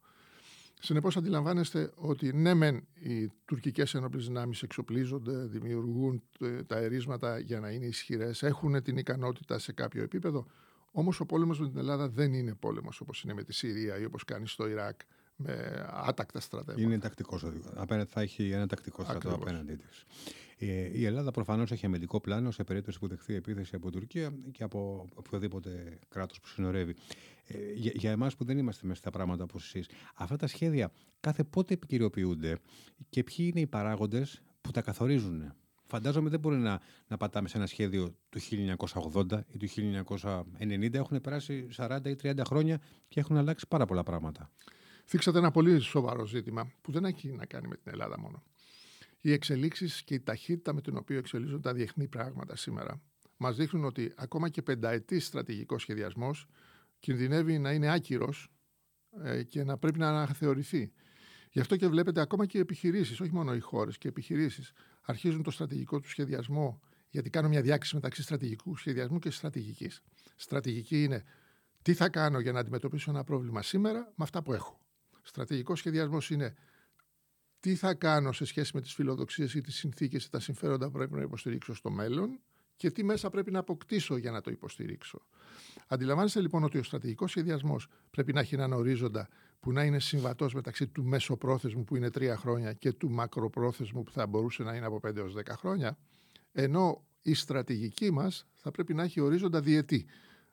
Συνεπώς 0.82 1.18
αντιλαμβάνεστε 1.18 1.92
ότι 1.96 2.34
ναι 2.34 2.54
μεν 2.54 2.88
οι 2.94 3.28
τουρκικές 3.46 3.94
ενόπλες 3.94 4.26
δυνάμεις 4.26 4.64
εξοπλίζονται, 4.64 5.46
δημιουργούν 5.46 6.24
τα 6.68 6.78
ερίσματα 6.78 7.40
για 7.40 7.60
να 7.60 7.70
είναι 7.70 7.86
ισχυρές, 7.86 8.44
έχουν 8.44 8.84
την 8.84 8.98
ικανότητα 8.98 9.60
σε 9.60 9.72
κάποιο 9.72 10.04
επίπεδο, 10.04 10.46
όμως 10.92 11.20
ο 11.20 11.26
πόλεμος 11.26 11.60
με 11.60 11.70
την 11.70 11.78
Ελλάδα 11.78 12.10
δεν 12.10 12.34
είναι 12.34 12.56
πόλεμος 12.56 13.02
όπως 13.02 13.24
είναι 13.24 13.34
με 13.34 13.44
τη 13.44 13.54
Συρία 13.54 14.00
ή 14.00 14.06
όπως 14.06 14.26
κάνει 14.26 14.48
στο 14.48 14.68
Ιράκ 14.68 15.00
με 15.42 15.86
άτακτα 15.92 16.40
στρατεύματα. 16.40 16.88
Είναι 16.88 17.00
τακτικός. 17.00 17.46
Απέναντι 17.76 18.10
θα 18.10 18.22
έχει 18.22 18.52
ένα 18.52 18.68
τακτικό 18.68 19.04
στρατό 19.04 19.34
απέναντί 19.34 19.76
της. 19.76 20.06
Ε, 20.58 20.98
η 21.00 21.06
Ελλάδα 21.06 21.32
προφανώς 21.32 21.72
έχει 21.72 21.86
αμυντικό 21.86 22.20
πλάνο 22.20 22.52
σε 22.52 22.64
περίπτωση 22.64 23.00
που 23.00 23.08
δεχθεί 23.08 23.36
επίθεση 23.36 23.76
από 23.76 23.92
Τουρκία 23.92 24.34
και 24.52 24.64
από 24.64 25.08
οποιοδήποτε 25.14 26.00
κράτος 26.10 26.40
που 26.40 26.48
συνορεύει. 26.48 26.96
Ε, 27.48 27.74
για, 27.74 27.92
για 27.96 28.12
εμάς 28.12 28.36
που 28.36 28.44
δεν 28.44 28.58
είμαστε 28.58 28.88
μέσα 28.88 29.00
στα 29.00 29.10
πράγματα 29.10 29.44
όπως 29.44 29.66
εσείς, 29.66 29.90
αυτά 30.16 30.36
τα 30.36 30.48
σχέδια 30.48 30.92
κάθε 31.20 31.44
πότε 31.44 31.74
επικυριοποιούνται 31.74 32.58
και 33.10 33.24
ποιοι 33.24 33.50
είναι 33.52 33.60
οι 33.60 33.68
παράγοντες 33.68 34.42
που 34.62 34.72
τα 34.72 34.82
καθορίζουν; 34.82 35.54
Φαντάζομαι 35.90 36.30
δεν 36.30 36.40
μπορεί 36.40 36.58
να, 36.58 36.80
να 37.08 37.18
πατάμε 37.18 37.48
σε 37.48 37.58
ένα 37.58 37.66
σχέδιο 37.66 38.16
του 38.30 38.40
1980 39.14 39.40
ή 39.48 39.58
του 39.58 39.68
1990. 40.60 40.94
Έχουν 40.94 41.22
περάσει 41.22 41.68
40 41.78 42.00
ή 42.04 42.16
30 42.24 42.40
χρόνια 42.46 42.80
και 43.08 43.20
έχουν 43.20 43.38
αλλάξει 43.38 43.68
πάρα 43.68 43.86
πολλά 43.86 44.04
πράγματα. 44.04 44.52
Θίξατε 45.12 45.38
ένα 45.38 45.52
πολύ 45.52 45.80
σοβαρό 45.80 46.26
ζήτημα 46.26 46.72
που 46.82 46.92
δεν 46.92 47.06
έχει 47.06 47.32
να 47.32 47.46
κάνει 47.46 47.68
με 47.68 47.76
την 47.76 47.92
Ελλάδα 47.92 48.20
μόνο. 48.20 48.44
Οι 49.22 49.32
εξελίξεις 49.32 50.04
και 50.04 50.14
η 50.14 50.20
ταχύτητα 50.20 50.74
με 50.74 50.82
την 50.82 50.98
οποία 50.98 51.18
εξελίσσονται 51.18 51.62
τα 51.62 51.74
διεθνή 51.74 52.08
πράγματα 52.08 52.56
σήμερα 52.56 53.02
μας 53.38 53.56
δείχνουν 53.56 53.86
ότι 53.86 54.14
ακόμα 54.16 54.50
και 54.50 54.62
πενταετής 54.62 55.26
στρατηγικός 55.26 55.82
σχεδιασμός 55.82 56.48
κινδυνεύει 57.00 57.60
να 57.60 57.72
είναι 57.72 57.94
άκυρος 57.94 58.52
ε, 59.24 59.44
και 59.44 59.64
να 59.64 59.78
πρέπει 59.78 60.00
να 60.00 60.10
αναθεωρηθεί. 60.10 60.92
Γι' 61.52 61.60
αυτό 61.60 61.76
και 61.76 61.88
βλέπετε 61.88 62.22
ακόμα 62.22 62.46
και 62.46 62.58
οι 62.58 62.62
επιχειρήσεις, 62.62 63.20
όχι 63.20 63.34
μόνο 63.34 63.56
οι 63.56 63.60
χώρες 63.60 63.98
και 63.98 64.08
οι 64.08 64.10
επιχειρήσεις, 64.10 64.72
αρχίζουν 65.02 65.44
το 65.44 65.52
στρατηγικό 65.52 66.00
τους 66.00 66.12
σχεδιασμό, 66.12 66.80
γιατί 67.10 67.30
κάνω 67.30 67.48
μια 67.48 67.62
διάκριση 67.62 67.96
μεταξύ 67.96 68.22
στρατηγικού 68.22 68.78
σχεδιασμού 68.78 69.20
και 69.20 69.30
στρατηγικής. 69.30 70.02
Στρατηγική 70.36 71.04
είναι 71.04 71.24
τι 71.82 71.94
θα 71.94 72.10
κάνω 72.10 72.40
για 72.40 72.52
να 72.52 72.60
αντιμετωπίσω 72.60 73.12
ένα 73.12 73.24
πρόβλημα 73.24 73.62
σήμερα 73.62 74.00
με 74.00 74.24
αυτά 74.24 74.42
που 74.42 74.54
έχω. 74.54 74.80
Στρατηγικός 75.30 75.80
σχεδιασμός 75.80 76.30
είναι 76.30 76.56
τι 77.60 77.76
θα 77.76 77.94
κάνω 77.94 78.32
σε 78.32 78.46
σχέση 78.46 78.72
με 78.74 78.82
τις 78.82 78.94
φιλοδοξίες 78.94 79.54
ή 79.54 79.62
τις 79.62 79.76
συνθήκες 79.76 80.26
ή 80.26 80.30
τα 80.30 80.40
συμφέροντα 80.40 80.86
που 80.86 80.92
πρέπει 80.92 81.14
να 81.14 81.22
υποστηρίξω 81.22 81.76
στο 81.76 81.90
μέλλον 81.90 82.40
και 82.76 82.92
τι 82.92 83.04
μέσα 83.04 83.30
πρέπει 83.30 83.52
να 83.52 83.60
αποκτήσω 83.60 84.18
για 84.18 84.32
να 84.32 84.42
το 84.42 84.52
υποστηρίξω. 84.52 85.22
Αντιλαμβάνεστε 85.88 86.42
λοιπόν 86.42 86.64
ότι 86.64 86.78
ο 86.78 86.84
στρατηγικός 86.84 87.32
σχεδιασμός 87.32 87.88
πρέπει 88.12 88.34
να 88.34 88.40
έχει 88.40 88.56
έναν 88.56 88.74
ορίζοντα 88.74 89.30
που 89.60 89.72
να 89.72 89.84
είναι 89.84 90.00
συμβατός 90.00 90.54
μεταξύ 90.54 90.88
του 90.88 91.04
μεσοπρόθεσμου 91.04 91.84
που 91.84 91.96
είναι 91.96 92.10
τρία 92.10 92.38
χρόνια 92.38 92.74
και 92.74 92.92
του 92.92 93.10
μακροπρόθεσμου 93.10 94.04
που 94.04 94.12
θα 94.12 94.28
μπορούσε 94.28 94.64
να 94.64 94.76
είναι 94.76 94.86
από 94.86 95.00
5 95.08 95.16
έως 95.16 95.34
10 95.38 95.42
χρόνια. 95.58 95.98
Ενώ 96.52 97.06
η 97.22 97.34
στρατηγική 97.34 98.12
μας 98.12 98.48
θα 98.54 98.72
πρέπει 98.72 98.94
να 98.94 99.04
έχει 99.04 99.20
ορίζοντα 99.20 99.62
διετή. 99.62 100.06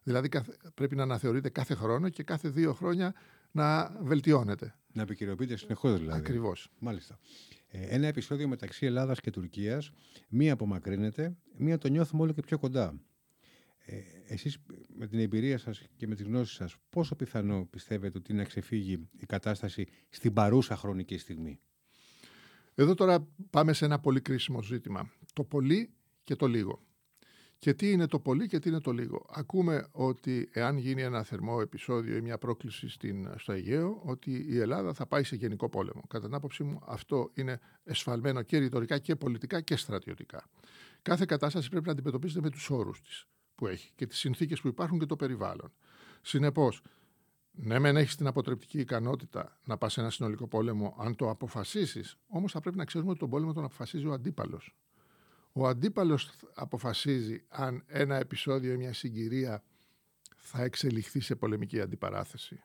Δηλαδή 0.02 0.28
πρέπει 0.74 0.96
να 0.96 1.02
αναθεωρείται 1.02 1.48
κάθε 1.48 1.74
χρόνο 1.74 2.08
και 2.08 2.22
κάθε 2.22 2.48
δύο 2.48 2.74
χρόνια 2.74 3.14
να 3.56 3.96
βελτιώνεται. 4.00 4.74
Να 4.92 5.02
επικαιροποιείται 5.02 5.56
συνεχώς 5.56 5.98
δηλαδή. 5.98 6.18
Ακριβώς. 6.18 6.70
Μάλιστα. 6.78 7.18
Ε, 7.68 7.82
ένα 7.82 8.06
επεισόδιο 8.06 8.48
μεταξύ 8.48 8.86
Ελλάδας 8.86 9.20
και 9.20 9.30
Τουρκίας, 9.30 9.92
μία 10.28 10.52
απομακρύνεται, 10.52 11.36
μία 11.56 11.78
το 11.78 11.88
νιώθουμε 11.88 12.22
όλο 12.22 12.32
και 12.32 12.42
πιο 12.42 12.58
κοντά. 12.58 13.00
Ε, 13.78 13.96
εσείς 14.26 14.58
με 14.96 15.06
την 15.06 15.18
εμπειρία 15.18 15.58
σας 15.58 15.82
και 15.96 16.06
με 16.06 16.14
τη 16.14 16.22
γνώση 16.22 16.54
σας 16.54 16.76
πόσο 16.90 17.14
πιθανό 17.14 17.66
πιστεύετε 17.70 18.18
ότι 18.18 18.32
είναι 18.32 18.40
να 18.40 18.46
ξεφύγει 18.48 19.08
η 19.16 19.26
κατάσταση 19.26 19.86
στην 20.08 20.32
παρούσα 20.32 20.76
χρονική 20.76 21.18
στιγμή; 21.18 21.60
Εδώ 22.74 22.94
τώρα 22.94 23.28
πάμε 23.50 23.72
σε 23.72 23.84
ένα 23.84 23.98
πολύ 23.98 24.20
κρίσιμο 24.20 24.62
ζήτημα. 24.62 25.10
Το 25.32 25.44
πολύ 25.44 25.90
και 26.24 26.36
το 26.36 26.46
λίγο. 26.46 26.85
Και 27.58 27.74
τι 27.74 27.90
είναι 27.90 28.06
το 28.06 28.18
πολύ 28.18 28.46
και 28.46 28.58
τι 28.58 28.68
είναι 28.68 28.80
το 28.80 28.92
λίγο. 28.92 29.26
Ακούμε 29.30 29.86
ότι 29.92 30.48
εάν 30.52 30.76
γίνει 30.76 31.02
ένα 31.02 31.22
θερμό 31.22 31.58
επεισόδιο 31.62 32.16
ή 32.16 32.20
μια 32.20 32.38
πρόκληση 32.38 32.88
στην, 32.88 33.34
στο 33.38 33.52
Αιγαίο, 33.52 34.02
ότι 34.04 34.46
η 34.48 34.58
Ελλάδα 34.58 34.94
θα 34.94 35.06
πάει 35.06 35.24
σε 35.24 35.36
γενικό 35.36 35.68
πόλεμο. 35.68 36.02
Κατά 36.08 36.26
την 36.26 36.34
άποψή 36.34 36.62
μου 36.62 36.80
αυτό 36.86 37.30
είναι 37.34 37.60
εσφαλμένο 37.84 38.42
και 38.42 38.58
ρητορικά 38.58 38.98
και 38.98 39.16
πολιτικά 39.16 39.60
και 39.60 39.76
στρατιωτικά. 39.76 40.48
Κάθε 41.02 41.24
κατάσταση 41.24 41.68
πρέπει 41.68 41.86
να 41.86 41.92
αντιμετωπίζεται 41.92 42.40
με 42.40 42.50
τους 42.50 42.70
όρους 42.70 43.02
της 43.02 43.26
που 43.54 43.66
έχει 43.66 43.92
και 43.94 44.06
τις 44.06 44.18
συνθήκες 44.18 44.60
που 44.60 44.68
υπάρχουν 44.68 44.98
και 44.98 45.06
το 45.06 45.16
περιβάλλον. 45.16 45.72
Συνεπώς, 46.22 46.82
ναι, 47.50 47.78
μεν 47.78 47.96
έχεις 47.96 48.16
την 48.16 48.26
αποτρεπτική 48.26 48.78
ικανότητα 48.78 49.58
να 49.64 49.76
πας 49.76 49.92
σε 49.92 50.00
ένα 50.00 50.10
συνολικό 50.10 50.46
πόλεμο, 50.46 50.96
αν 50.98 51.16
το 51.16 51.30
αποφασίσεις, 51.30 52.16
όμως 52.26 52.52
θα 52.52 52.60
πρέπει 52.60 52.76
να 52.76 52.84
ξέρουμε 52.84 53.10
ότι 53.10 53.18
τον 53.18 53.30
πόλεμο 53.30 53.52
τον 53.52 53.64
αποφασίζει 53.64 54.06
ο 54.06 54.12
αντίπαλος. 54.12 54.74
Ο 55.58 55.66
αντίπαλος 55.66 56.30
αποφασίζει 56.54 57.44
αν 57.48 57.84
ένα 57.86 58.16
επεισόδιο 58.16 58.72
ή 58.72 58.76
μια 58.76 58.92
συγκυρία 58.92 59.62
θα 60.36 60.62
εξελιχθεί 60.62 61.20
σε 61.20 61.36
πολεμική 61.36 61.80
αντιπαράθεση. 61.80 62.60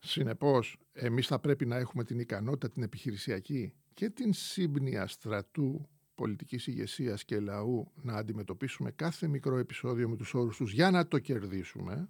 Συνεπώς, 0.00 0.76
εμείς 0.92 1.26
θα 1.26 1.38
πρέπει 1.38 1.66
να 1.66 1.76
έχουμε 1.76 2.04
την 2.04 2.18
ικανότητα 2.18 2.70
την 2.70 2.82
επιχειρησιακή 2.82 3.72
και 3.94 4.10
την 4.10 4.32
σύμπνοια 4.32 5.06
στρατού, 5.06 5.88
πολιτικής 6.14 6.66
ηγεσίας 6.66 7.24
και 7.24 7.40
λαού 7.40 7.92
να 7.94 8.14
αντιμετωπίσουμε 8.14 8.90
κάθε 8.90 9.26
μικρό 9.26 9.56
επεισόδιο 9.56 10.08
με 10.08 10.16
τους 10.16 10.34
όρους 10.34 10.56
τους 10.56 10.72
για 10.72 10.90
να 10.90 11.08
το 11.08 11.18
κερδίσουμε, 11.18 12.08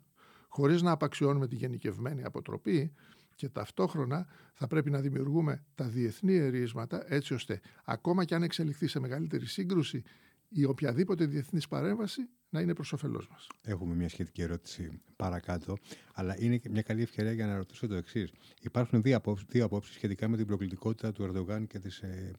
χωρίς 0.48 0.82
να 0.82 0.90
απαξιώνουμε 0.90 1.48
τη 1.48 1.56
γενικευμένη 1.56 2.24
αποτροπή, 2.24 2.92
και 3.40 3.48
ταυτόχρονα 3.48 4.26
θα 4.54 4.66
πρέπει 4.66 4.90
να 4.90 5.00
δημιουργούμε 5.00 5.64
τα 5.74 5.88
διεθνή 5.88 6.34
ερίσματα 6.34 7.04
έτσι 7.08 7.34
ώστε 7.34 7.60
ακόμα 7.84 8.24
και 8.24 8.34
αν 8.34 8.42
εξελιχθεί 8.42 8.86
σε 8.86 9.00
μεγαλύτερη 9.00 9.46
σύγκρουση 9.46 10.02
η 10.48 10.64
οποιαδήποτε 10.64 11.26
διεθνής 11.26 11.68
παρέμβαση 11.68 12.28
να 12.50 12.60
είναι 12.60 12.74
προς 12.74 12.92
όφελός 12.92 13.28
μας. 13.28 13.46
Έχουμε 13.62 13.94
μια 13.94 14.08
σχετική 14.08 14.42
ερώτηση 14.42 15.00
παρακάτω, 15.16 15.76
αλλά 16.14 16.36
είναι 16.38 16.56
και 16.56 16.68
μια 16.68 16.82
καλή 16.82 17.02
ευκαιρία 17.02 17.32
για 17.32 17.46
να 17.46 17.56
ρωτήσω 17.56 17.86
το 17.86 17.94
εξής. 17.94 18.32
Υπάρχουν 18.62 19.02
δύο 19.02 19.16
απόψεις, 19.16 19.46
δύο 19.50 19.64
απόψεις 19.64 19.94
σχετικά 19.94 20.28
με 20.28 20.36
την 20.36 20.46
προκλητικότητα 20.46 21.12
του 21.12 21.22
Ερντογάν 21.22 21.66
και 21.66 21.78
της 21.78 21.98
ε, 21.98 22.32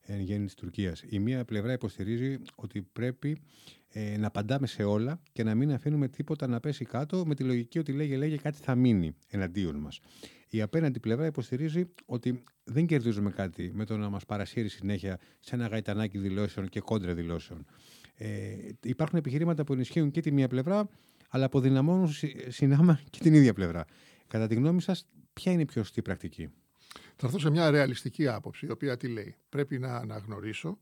εν 0.00 0.20
γέννη 0.20 0.44
της 0.44 0.54
Τουρκίας. 0.54 1.02
Η 1.08 1.18
μία 1.18 1.44
πλευρά 1.44 1.72
υποστηρίζει 1.72 2.38
ότι 2.54 2.82
πρέπει 2.82 3.40
ε, 3.88 4.16
να 4.16 4.26
απαντάμε 4.26 4.66
σε 4.66 4.84
όλα 4.84 5.20
και 5.32 5.42
να 5.42 5.54
μην 5.54 5.72
αφήνουμε 5.72 6.08
τίποτα 6.08 6.46
να 6.46 6.60
πέσει 6.60 6.84
κάτω 6.84 7.26
με 7.26 7.34
τη 7.34 7.44
λογική 7.44 7.78
ότι 7.78 7.92
λέγε 7.92 8.16
λέγε 8.16 8.36
κάτι 8.36 8.58
θα 8.58 8.74
μείνει 8.74 9.14
εναντίον 9.28 9.76
μας. 9.76 10.00
Η 10.50 10.60
απέναντι 10.60 11.00
πλευρά 11.00 11.26
υποστηρίζει 11.26 11.88
ότι 12.06 12.44
δεν 12.64 12.86
κερδίζουμε 12.86 13.30
κάτι 13.30 13.70
με 13.74 13.84
το 13.84 13.96
να 13.96 14.08
μας 14.08 14.24
παρασύρει 14.24 14.68
συνέχεια 14.68 15.18
σε 15.40 15.54
ένα 15.54 15.66
γαϊτανάκι 15.66 16.18
δηλώσεων 16.18 16.68
και 16.68 16.80
κόντρα 16.80 17.14
δηλώσεων. 17.14 17.66
Ε, 18.14 18.56
υπάρχουν 18.82 19.18
επιχειρήματα 19.18 19.64
που 19.64 19.72
ενισχύουν 19.72 20.10
και 20.10 20.20
τη 20.20 20.32
μία 20.32 20.48
πλευρά, 20.48 20.88
αλλά 21.28 21.44
αποδυναμώνουν 21.44 22.10
συνάμα 22.48 23.00
και 23.10 23.18
την 23.18 23.34
ίδια 23.34 23.52
πλευρά. 23.52 23.84
Κατά 24.26 24.46
τη 24.46 24.54
γνώμη 24.54 24.80
σας, 24.82 25.06
ποια 25.32 25.52
είναι 25.52 25.62
η 25.62 25.64
πιο 25.64 25.82
σωστή 25.82 26.02
πρακτική; 26.02 26.48
Θα 27.16 27.26
έρθω 27.26 27.38
σε 27.38 27.50
μια 27.50 27.70
ρεαλιστική 27.70 28.28
άποψη, 28.28 28.66
η 28.66 28.70
οποία 28.70 28.96
τι 28.96 29.08
λέει; 29.08 29.36
Πρέπει 29.48 29.78
να 29.78 29.96
αναγνωρίσω 29.96 30.78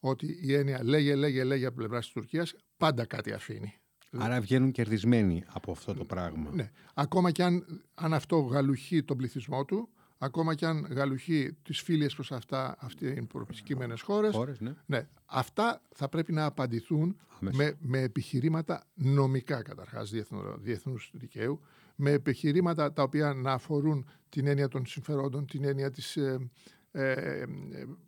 ότι 0.00 0.38
η 0.42 0.54
έννοια 0.54 0.84
λέγε, 0.84 1.14
λέγε, 1.14 1.44
λέγε 1.44 1.66
από 1.66 1.76
πλευράς 1.76 2.04
της 2.04 2.12
Τουρκίας 2.12 2.54
πάντα 2.76 3.06
κάτι 3.06 3.32
αφήνει. 3.32 3.74
Άρα 4.16 4.40
βγαίνουν 4.40 4.72
κερδισμένοι 4.72 5.44
από 5.46 5.72
αυτό 5.72 5.94
το 5.94 6.04
πράγμα. 6.04 6.50
Ναι. 6.52 6.70
Ακόμα 6.94 7.30
και 7.30 7.42
αν, 7.42 7.82
αν 7.94 8.14
αυτό 8.14 8.38
γαλουχεί 8.38 9.02
τον 9.02 9.16
πληθυσμό 9.16 9.64
του, 9.64 9.88
ακόμα 10.18 10.54
και 10.54 10.66
αν 10.66 10.86
γαλουχεί 10.90 11.56
τις 11.62 11.80
φίλε 11.80 12.06
προς 12.06 12.32
αυτά 12.32 12.76
αυτοί 12.78 13.06
οι 13.06 13.22
προσκύμενε 13.22 13.94
χώρες. 14.04 14.36
Ναι. 14.58 14.74
ναι. 14.86 15.08
Αυτά 15.26 15.82
θα 15.94 16.08
πρέπει 16.08 16.32
να 16.32 16.44
απαντηθούν 16.44 17.16
με, 17.40 17.76
με 17.78 18.00
επιχειρήματα 18.00 18.86
νομικά 18.94 19.62
καταρχάς 19.62 20.12
διεθνούς 20.58 21.10
δικαίου, 21.14 21.60
με 21.94 22.10
επιχειρήματα 22.10 22.92
τα 22.92 23.02
οποία 23.02 23.34
να 23.34 23.52
αφορούν 23.52 24.06
την 24.28 24.46
έννοια 24.46 24.68
των 24.68 24.86
συμφερόντων, 24.86 25.46
την 25.46 25.64
έννοια 25.64 25.90
της 25.90 26.16
ε, 26.16 26.50
ε, 26.90 27.12
ε, 27.12 27.46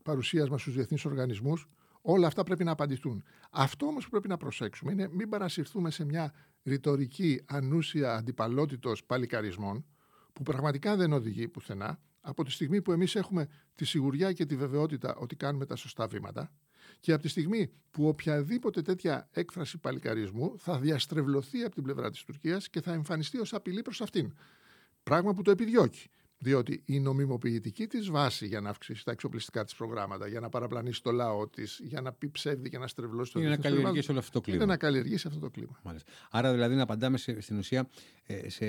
παρουσίας 0.03 0.49
μας 0.49 0.61
στους 0.61 0.75
διεθνείς 0.75 1.05
οργανισμούς. 1.05 1.69
Όλα 2.01 2.27
αυτά 2.27 2.43
πρέπει 2.43 2.65
να 2.65 2.71
απαντηθούν. 2.71 3.25
Αυτό 3.51 3.87
όμως 3.87 4.05
που 4.05 4.11
πρέπει 4.11 4.29
να 4.29 4.37
προσέξουμε 4.37 4.93
είναι 4.93 5.09
μην 5.13 5.29
παρασυρθούμε 5.29 5.91
σε 5.91 6.05
μια 6.05 6.33
ρητορική 6.63 7.43
ανούσια 7.47 8.15
αντιπαλότητος 8.15 9.05
παλικαρισμών 9.05 9.85
που 10.33 10.43
πραγματικά 10.43 10.97
δεν 10.97 11.13
οδηγεί 11.13 11.49
πουθενά 11.49 11.99
από 12.21 12.45
τη 12.45 12.51
στιγμή 12.51 12.83
που 12.83 12.93
εμείς 12.93 13.15
έχουμε 13.15 13.49
τη 13.75 13.85
σιγουριά 13.85 14.33
και 14.33 14.47
τη 14.47 14.57
βεβαιότητα 14.57 15.15
ότι 15.17 15.37
κάνουμε 15.37 15.67
τα 15.67 15.77
σωστά 15.77 16.07
βήματα 16.07 16.53
και 17.01 17.13
από 17.13 17.23
τη 17.23 17.29
στιγμή 17.29 17.71
που 17.91 18.09
οποιαδήποτε 18.09 18.83
τέτοια 18.83 19.29
έκφραση 19.31 19.79
παλικαρισμού 19.79 20.55
θα 20.59 20.79
διαστρεβλωθεί 20.79 21.63
από 21.63 21.75
την 21.75 21.83
πλευρά 21.83 22.11
της 22.11 22.25
Τουρκίας 22.25 22.69
και 22.69 22.81
θα 22.81 22.93
εμφανιστεί 22.93 23.39
ως 23.39 23.55
απειλή 23.55 23.83
προς 23.83 24.01
αυτήν. 24.01 24.35
Πράγμα 25.03 25.35
που 25.35 25.43
το 25.43 25.51
επιδιώκει. 25.51 26.11
Διότι 26.43 26.83
η 26.85 27.01
νομιμοποιητική 27.01 27.87
της 27.87 28.11
βάση 28.11 28.47
για 28.47 28.61
να 28.61 28.71
αυξήσει 28.71 29.05
τα 29.05 29.11
εξοπλιστικά 29.11 29.65
της 29.65 29.75
προγράμματα, 29.75 30.27
για 30.27 30.41
να 30.41 30.49
παραπλανήσει 30.49 31.03
το 31.03 31.13
λαό 31.13 31.49
της, 31.49 31.81
για 31.83 32.01
να 32.01 32.13
πει 32.13 32.29
ψεύδι 32.29 32.69
και 32.69 32.79
να 32.79 32.87
στρεβλώσει 32.87 33.33
το 33.33 33.41
Είναι 33.41 33.49
να 33.49 33.57
καλλιεργήσει 33.57 34.11
όλο 34.11 34.19
αυτό 34.19 34.33
το 34.33 34.41
κλίμα. 34.41 34.57
Είναι 34.63 34.73
να 34.73 34.77
καλλιεργήσει 34.77 35.27
αυτό 35.29 35.41
το 35.41 35.51
κλίμα. 35.51 35.81
Μάλιστα. 35.83 36.11
Άρα 36.31 36.53
δηλαδή 36.53 36.75
να 36.75 36.83
απαντάμε 36.83 37.17
στην 37.19 37.59
ουσία 37.59 37.89
ε, 38.27 38.49
σε, 38.49 38.67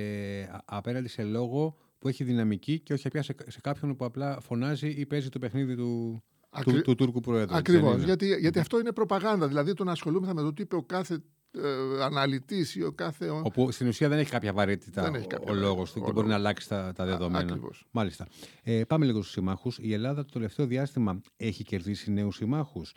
απέναντι 0.65 1.07
σε 1.07 1.23
λόγο 1.23 1.77
που 1.99 2.07
έχει 2.07 2.23
δυναμική 2.23 2.79
και 2.79 2.93
όχι 2.93 3.09
πια 3.09 3.23
σε, 3.23 3.35
σε 3.47 3.61
κάποιον 3.61 3.95
που 3.95 4.05
απλά 4.05 4.39
φωνάζει 4.39 4.87
ή 4.87 5.05
παίζει 5.05 5.29
το 5.29 5.39
παιχνίδι 5.39 5.75
του, 5.75 6.23
Ακρι- 6.49 6.75
του, 6.75 6.81
του 6.81 6.95
Τούρκου 6.95 7.19
Προέδρου. 7.19 7.55
Ακριβώ. 7.55 7.89
δεν 7.89 7.97
είναι; 7.97 8.05
Γιατί, 8.05 8.35
γιατί 8.39 8.59
αυτό 8.59 8.79
είναι 8.79 8.91
προπαγάνδα. 8.91 9.47
Δηλαδή 9.47 9.73
το 9.73 9.83
να 9.83 9.91
ασχολούμεθα 9.91 10.33
με 10.33 10.41
το 10.41 10.53
τι 10.53 10.61
είπε 10.61 10.75
ο 10.75 10.83
κάθε 10.83 11.21
ε, 11.51 12.03
αναλυτής 12.03 12.75
ή 12.75 12.83
ο 12.83 12.91
κάθε. 12.91 13.29
ο- 13.29 13.41
Όπου 13.45 13.71
στην 13.71 13.87
ουσία 13.87 14.09
δεν 14.09 14.19
έχει 14.19 14.29
κάποια 14.31 14.53
βαρύτητα 14.53 15.01
Δεν 15.03 15.15
έχει 15.15 15.25
ο- 15.25 15.27
κάποια 15.27 15.51
ο 15.51 15.53
λόγος 15.55 15.75
βαρύτητα, 15.75 15.93
του 15.99 16.01
ο 16.03 16.05
και 16.05 16.11
μπορεί 16.13 16.27
να 16.27 16.33
λόγος. 16.37 16.45
αλλάξει 16.45 16.67
τα, 16.69 16.93
τα 16.95 17.05
δεδομένα. 17.05 17.39
Ακριβώς. 17.53 17.85
Μάλιστα. 17.91 18.27
Ε, 18.63 18.83
πάμε 18.83 19.05
λίγο 19.05 19.21
στους 19.21 19.33
συμμάχους. 19.33 19.77
Η 19.81 19.93
Ελλάδα 19.93 20.23
το 20.25 20.31
τελευταίο 20.31 20.65
διάστημα 20.65 21.21
έχει 21.37 21.63
κερδίσει 21.63 22.11
νέους 22.11 22.35
συμμάχους 22.35 22.93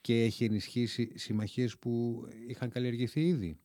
και 0.00 0.22
έχει 0.22 0.44
ενισχύσει 0.44 1.12
συμμαχίες 1.18 1.78
που 1.78 2.22
είχαν 2.48 2.70
καλλιεργηθεί 2.70 3.20
ήδη. 3.26 3.58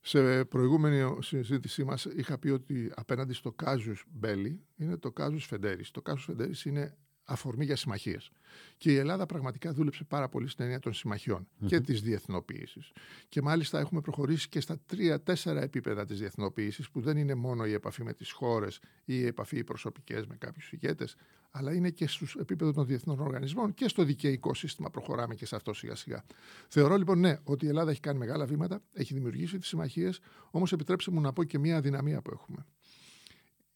Σε 0.00 0.44
προηγούμενη 0.44 1.16
συζήτησή 1.22 1.84
μας 1.84 2.04
είχα 2.04 2.38
πει 2.38 2.48
ότι 2.48 2.92
απέναντι 2.94 3.32
στο 3.32 3.52
κάζους 3.52 4.04
Μπέλι 4.10 4.60
είναι 4.76 4.96
το 4.96 5.12
κάζους 5.12 5.44
Φεντέρης. 5.44 5.90
Το 5.90 6.02
κάζους 6.02 6.24
Φεντέρης 6.24 6.64
είναι 6.64 6.96
αφορμή 7.28 7.64
για 7.64 7.76
συμμαχίες. 7.76 8.30
Και 8.76 8.92
η 8.92 8.96
Ελλάδα 8.96 9.26
πραγματικά 9.26 9.72
δούλεψε 9.72 10.04
πάρα 10.04 10.28
πολύ 10.28 10.48
στην 10.48 10.64
έννοια 10.64 10.78
των 10.78 10.92
συμμαχιων 10.92 11.48
και 11.66 11.80
της 11.80 12.02
διεθνοποίησης. 12.02 12.92
Και 13.28 13.42
μάλιστα 13.42 13.78
έχουμε 13.78 14.00
προχωρήσει 14.00 14.48
και 14.48 14.60
στα 14.60 14.78
τρία-τέσσερα 14.86 15.62
επίπεδα 15.62 16.04
της 16.04 16.18
διεθνοποίησης, 16.18 16.90
που 16.90 17.00
δεν 17.00 17.16
είναι 17.16 17.34
μόνο 17.34 17.66
η 17.66 17.72
επαφή 17.72 18.04
με 18.04 18.12
τις 18.12 18.30
χώρες 18.30 18.80
ή 19.04 19.14
η 19.14 19.26
επαφή 19.26 19.64
προσωπικές 19.64 20.26
με 20.26 20.36
κάποιους 20.36 20.72
ηγέτες, 20.72 21.16
αλλά 21.50 21.74
είναι 21.74 21.90
και 21.90 22.06
στους 22.06 22.34
επίπεδο 22.34 22.72
των 22.72 22.86
διεθνών 22.86 23.20
οργανισμών 23.20 23.74
και 23.74 23.88
στο 23.88 24.04
δικαιικό 24.04 24.54
σύστημα. 24.54 24.90
Προχωράμε 24.90 25.34
και 25.34 25.46
σε 25.46 25.56
αυτό 25.56 25.72
σιγά-σιγά. 25.72 26.24
Θεωρώ 26.68 26.96
λοιπόν 26.96 27.18
ναι, 27.18 27.38
ότι 27.44 27.64
η 27.64 27.68
Ελλάδα 27.68 27.90
έχει 27.90 28.00
κάνει 28.00 28.18
μεγάλα 28.18 28.44
βήματα, 28.44 28.82
έχει 28.92 29.14
δημιουργήσει 29.14 29.58
τις 29.58 29.68
συμμαχίες, 29.68 30.20
όμως 30.50 30.72
επιτρέψτε 30.72 31.10
μου 31.10 31.20
να 31.20 31.32
πω 31.32 31.44
και 31.44 31.58
μια 31.58 31.76
αδυναμία 31.76 32.22
που 32.22 32.30
έχουμε. 32.32 32.66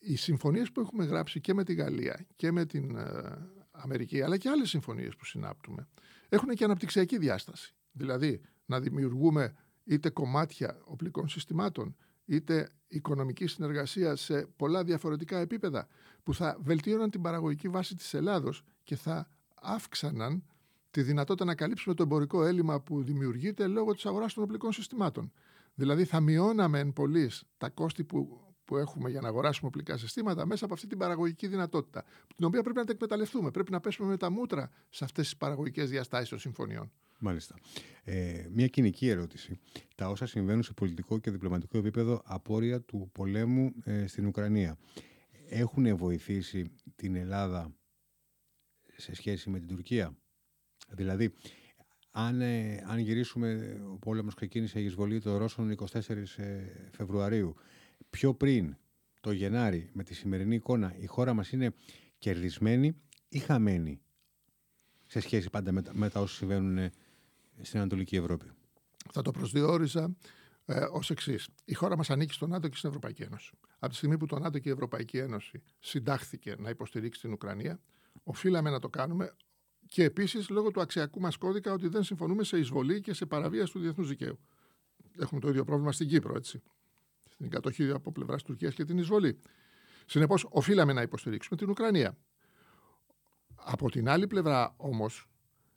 Οι 0.04 0.16
συμφωνίες 0.16 0.72
που 0.72 0.80
έχουμε 0.80 1.04
γράψει 1.04 1.40
και 1.40 1.54
με 1.54 1.64
τη 1.64 1.74
Γαλλία 1.74 2.26
και 2.36 2.52
με 2.52 2.66
την 2.66 2.96
ε, 2.96 3.38
Αμερική, 3.70 4.22
αλλά 4.22 4.36
και 4.36 4.48
άλλες 4.48 4.68
συμφωνίες 4.68 5.16
που 5.16 5.24
συνάπτουμε, 5.24 5.88
έχουν 6.28 6.48
και 6.48 6.64
αναπτυξιακή 6.64 7.18
διάσταση. 7.18 7.74
Δηλαδή, 7.92 8.40
να 8.66 8.80
δημιουργούμε 8.80 9.54
είτε 9.84 10.10
κομμάτια 10.10 10.80
οπλικών 10.84 11.28
συστημάτων, 11.28 11.96
είτε 12.24 12.68
οικονομική 12.88 13.46
συνεργασία 13.46 14.16
σε 14.16 14.46
πολλά 14.56 14.84
διαφορετικά 14.84 15.38
επίπεδα, 15.38 15.88
που 16.22 16.34
θα 16.34 16.58
βελτίωναν 16.60 17.10
την 17.10 17.22
παραγωγική 17.22 17.68
βάση 17.68 17.94
της 17.94 18.14
Ελλάδος 18.14 18.64
και 18.82 18.96
θα 18.96 19.28
αύξαναν 19.54 20.44
τη 20.90 21.02
δυνατότητα 21.02 21.44
να 21.44 21.54
καλύψουμε 21.54 21.94
το 21.94 22.02
εμπορικό 22.02 22.44
έλλειμμα 22.44 22.80
που 22.80 23.02
δημιουργείται 23.02 23.66
λόγω 23.66 23.94
της 23.94 24.06
αγοράς 24.06 24.34
των 24.34 24.42
οπλικών 24.42 24.72
συστημάτων. 24.72 25.32
Δηλαδή 25.74 26.04
θα 26.04 26.20
μειώναμε 26.20 26.78
εν 26.78 26.92
πολλής 26.92 27.44
τα 27.58 27.68
κόστη 27.68 28.04
που, 28.04 28.40
που 28.72 28.78
έχουμε 28.78 29.10
για 29.10 29.20
να 29.20 29.28
αγοράσουμε 29.28 29.68
οπλικά 29.68 29.96
συστήματα 29.96 30.46
μέσα 30.46 30.64
από 30.64 30.74
αυτή 30.74 30.86
την 30.86 30.98
παραγωγική 30.98 31.46
δυνατότητα, 31.46 32.04
την 32.36 32.44
οποία 32.46 32.62
πρέπει 32.62 32.76
να 32.78 32.84
την 32.84 32.94
εκμεταλλευτούμε. 32.94 33.50
Πρέπει 33.50 33.70
να 33.70 33.80
πέσουμε 33.80 34.08
με 34.08 34.16
τα 34.16 34.30
μούτρα 34.30 34.70
σε 34.90 35.04
αυτές 35.04 35.24
τις 35.24 35.36
παραγωγικές 35.36 35.90
διαστάσεις 35.90 36.28
των 36.28 36.38
συμφωνιών. 36.38 36.92
Μάλιστα. 37.18 37.54
Ε, 38.04 38.46
μια 38.52 38.66
κοινική 38.66 39.08
ερώτηση. 39.08 39.58
Τα 39.94 40.08
όσα 40.08 40.26
συμβαίνουν 40.26 40.62
σε 40.62 40.72
πολιτικό 40.72 41.18
και 41.18 41.30
διπλωματικό 41.30 41.78
επίπεδο 41.78 42.22
απόρρια 42.24 42.80
του 42.80 43.10
πολέμου 43.12 43.72
ε, 43.84 44.06
στην 44.06 44.26
Ουκρανία 44.26 44.78
έχουν 45.48 45.96
βοηθήσει 45.96 46.72
την 46.96 47.14
Ελλάδα 47.14 47.74
σε 48.96 49.14
σχέση 49.14 49.50
με 49.50 49.58
την 49.58 49.68
Τουρκία; 49.68 50.16
Δηλαδή, 50.88 51.34
αν, 52.10 52.40
ε, 52.40 52.84
αν 52.86 52.98
γυρίσουμε, 52.98 53.80
ο 53.92 53.98
πόλεμος 53.98 54.34
ξεκίνησε 54.34 54.80
η 54.80 54.84
εισβολή 54.84 55.20
των 55.20 55.36
Ρώσων 55.36 55.76
24 55.92 56.08
ε, 56.36 56.58
Φεβρουαρίου. 56.90 57.56
Πιο 58.10 58.34
πριν, 58.34 58.76
το 59.20 59.32
Γενάρη, 59.32 59.90
με 59.92 60.02
τη 60.04 60.14
σημερινή 60.14 60.54
εικόνα, 60.54 60.96
η 60.98 61.06
χώρα 61.06 61.34
μας 61.34 61.52
είναι 61.52 61.74
κερδισμένη 62.18 62.96
ή 63.28 63.38
χαμένη 63.38 64.00
σε 65.06 65.20
σχέση 65.20 65.50
πάντα 65.50 65.72
με, 65.72 65.82
τα- 65.82 65.94
με 65.94 66.08
τα 66.10 66.20
όσα 66.20 66.34
συμβαίνουν 66.36 66.78
ε, 66.78 66.92
στην 67.60 67.78
Ανατολική 67.80 68.16
Ευρώπη; 68.16 68.50
Θα 69.12 69.22
το 69.22 69.30
προσδιορίζα 69.30 70.16
ε, 70.64 70.84
ως 70.90 71.10
εξής. 71.10 71.48
Η 71.64 71.74
χώρα 71.74 71.96
μας 71.96 72.10
ανήκει 72.10 72.32
στο 72.32 72.46
ΝΑΤΟ 72.46 72.68
και 72.68 72.76
στην 72.76 72.88
Ευρωπαϊκή 72.88 73.22
Ένωση. 73.22 73.52
Από 73.78 73.88
τη 73.90 73.96
στιγμή 73.96 74.18
που 74.18 74.26
το 74.26 74.38
ΝΑΤΟ 74.38 74.58
και 74.58 74.68
η 74.68 74.72
Ευρωπαϊκή 74.72 75.18
Ένωση 75.18 75.62
συντάχθηκε 75.78 76.54
να 76.58 76.68
υποστηρίξει 76.70 77.20
την 77.20 77.32
Ουκρανία, 77.32 77.80
οφείλαμε 78.22 78.70
να 78.70 78.78
το 78.78 78.88
κάνουμε 78.88 79.36
και 79.86 80.04
επίσης 80.04 80.48
λόγω 80.48 80.70
του 80.70 80.80
αξιακού 80.80 81.20
μας 81.20 81.36
κώδικα 81.36 81.72
ότι 81.72 81.88
δεν 81.88 82.02
συμφωνούμε 82.02 82.44
σε 82.44 82.58
εισβολή 82.58 83.00
και 83.00 83.12
σε 83.12 83.26
παραβίαση 83.26 83.72
του 83.72 83.78
διεθνούς 83.78 84.08
δικαίου. 84.08 84.38
Έχουμε 85.18 85.40
το 85.40 85.48
ίδιο 85.48 85.64
πρόβλημα 85.64 85.92
στην 85.92 86.08
Κύπρο, 86.08 86.36
έτσι. 86.36 86.62
Στην 87.32 87.50
κατοχή 87.50 87.90
από 87.90 88.12
πλευράς 88.12 88.42
Τουρκίας 88.42 88.74
και 88.74 88.84
την 88.84 88.98
εισβολή. 88.98 89.38
Συνεπώς, 90.06 90.46
οφείλαμε 90.50 90.92
να 90.92 91.02
υποστηρίξουμε 91.02 91.56
την 91.56 91.70
Ουκρανία. 91.70 92.16
Από 93.54 93.90
την 93.90 94.08
άλλη 94.08 94.26
πλευρά 94.26 94.74
όμως, 94.76 95.26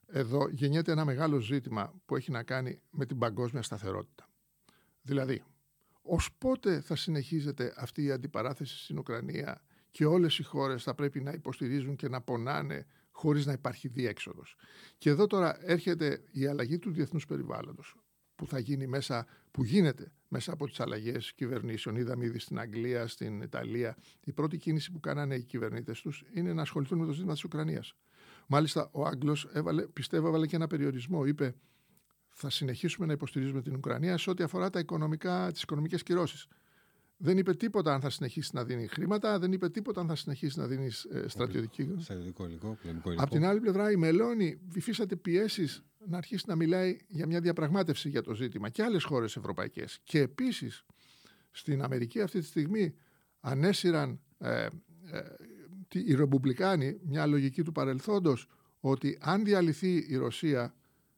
εδώ 0.07 0.49
γεννιέται 0.49 0.91
ένα 0.91 1.05
μεγάλο 1.05 1.39
ζήτημα 1.39 1.93
που 2.05 2.15
έχει 2.15 2.31
να 2.31 2.43
κάνει 2.43 2.81
με 2.89 3.05
την 3.05 3.17
παγκόσμια 3.17 3.61
σταθερότητα. 3.61 4.29
Δηλαδή, 5.01 5.43
ως 6.01 6.29
πότε 6.37 6.81
θα 6.81 6.95
συνεχίζεται 6.95 7.73
αυτή 7.77 8.03
η 8.03 8.11
αντιπαράθεση 8.11 8.83
στην 8.83 8.97
Ουκρανία 8.97 9.61
και 9.91 10.05
όλες 10.05 10.39
οι 10.39 10.43
χώρες 10.43 10.83
θα 10.83 10.95
πρέπει 10.95 11.21
να 11.21 11.31
υποστηρίζουν 11.31 11.95
και 11.95 12.09
να 12.09 12.21
πονάνε 12.21 12.85
χωρίς 13.11 13.45
να 13.45 13.51
υπάρχει 13.51 13.87
διέξοδος. 13.87 14.55
Και 14.97 15.09
εδώ 15.09 15.27
τώρα 15.27 15.57
έρχεται 15.61 16.23
η 16.31 16.47
αλλαγή 16.47 16.79
του 16.79 16.91
διεθνούς 16.91 17.25
περιβάλλοντος 17.25 17.95
που 18.35 18.47
θα 18.47 18.59
γίνει 18.59 18.87
μέσα, 18.87 19.25
που 19.51 19.63
γίνεται 19.63 20.11
μέσα 20.27 20.53
από 20.53 20.67
τις 20.67 20.79
αλλαγές 20.79 21.33
κυβερνήσεων. 21.33 21.95
Είδαμε 21.95 22.25
ήδη 22.25 22.39
στην 22.39 22.59
Αγγλία, 22.59 23.07
στην 23.07 23.41
Ιταλία. 23.41 23.97
Η 24.23 24.31
πρώτη 24.31 24.57
κίνηση 24.57 24.91
που 24.91 24.99
κάνανε 24.99 25.35
οι 25.35 25.43
κυβερνήτες 25.43 26.01
τους 26.01 26.23
είναι 26.33 26.53
να 26.53 26.61
ασχοληθούν 26.61 26.99
με 26.99 27.05
το 27.05 27.11
ζήτημα 27.11 27.33
της 27.33 27.43
Ουκρανίας. 27.43 27.95
Μάλιστα, 28.47 28.89
ο 28.91 29.05
Άγγλος 29.05 29.47
έβαλε, 29.53 29.87
πιστεύω 29.87 30.27
έβαλε 30.27 30.47
και 30.47 30.55
ένα 30.55 30.67
περιορισμό. 30.67 31.25
Είπε 31.25 31.55
θα 32.37 32.49
συνεχίσουμε 32.49 33.05
να 33.05 33.13
υποστηρίζουμε 33.13 33.61
την 33.61 33.75
Ουκρανία 33.75 34.17
σε 34.17 34.29
ό,τι 34.29 34.43
αφορά 34.43 34.69
τα 34.69 34.79
οικονομικά, 34.79 35.51
τις 35.51 35.61
οικονομικές 35.61 36.03
κυρώσεις. 36.03 36.47
Δεν 37.17 37.37
είπε 37.37 37.53
τίποτα 37.53 37.93
αν 37.93 38.01
θα 38.01 38.09
συνεχίσει 38.09 38.51
να 38.53 38.63
δίνει 38.63 38.87
χρήματα, 38.87 39.39
δεν 39.39 39.51
είπε 39.51 39.69
τίποτα 39.69 40.01
αν 40.01 40.07
θα 40.07 40.15
συνεχίσει 40.15 40.59
να 40.59 40.67
δίνεις 40.67 41.03
ε, 41.03 41.27
στρατιωτική. 41.27 41.95
Στρατιωτικό 41.97 42.45
υλικό, 42.45 42.77
πολεμικό 42.81 43.09
υλικό. 43.09 43.23
Απ' 43.23 43.29
την 43.31 43.45
άλλη 43.45 43.59
πλευρά, 43.59 43.91
η 43.91 43.95
Μελώνη 43.95 44.59
υφίσταται 44.73 45.15
πιέσεις 45.15 45.83
να 46.07 46.17
αρχίσει 46.17 46.43
να 46.47 46.55
μιλάει 46.55 46.97
για 47.07 47.27
μια 47.27 47.39
διαπραγμάτευση 47.41 48.09
για 48.09 48.21
το 48.21 48.33
ζήτημα 48.33 48.69
και 48.69 48.83
άλλες 48.83 49.03
χώρες 49.03 49.35
ευρωπαϊκές. 49.35 49.99
Και 50.03 50.19
επίσης 50.19 50.85
στην 51.51 51.81
Αμερική 51.83 52.21
αυτή 52.21 52.39
τη 52.39 52.45
στιγμή 52.45 52.93
ανέσυραν 53.39 54.19
ε, 54.37 54.63
ε, 54.63 54.69
τι- 55.87 56.03
οι 56.07 56.15
Ρεμπουμπλικάνοι 56.15 56.99
μια 57.03 57.25
λογική 57.25 57.63
του 57.63 57.71
παρελθόντος 57.71 58.47
ότι 58.79 59.17
αν 59.21 59.43
διαλυθεί 59.43 60.05
η 60.09 60.15
Ρωσία 60.15 60.73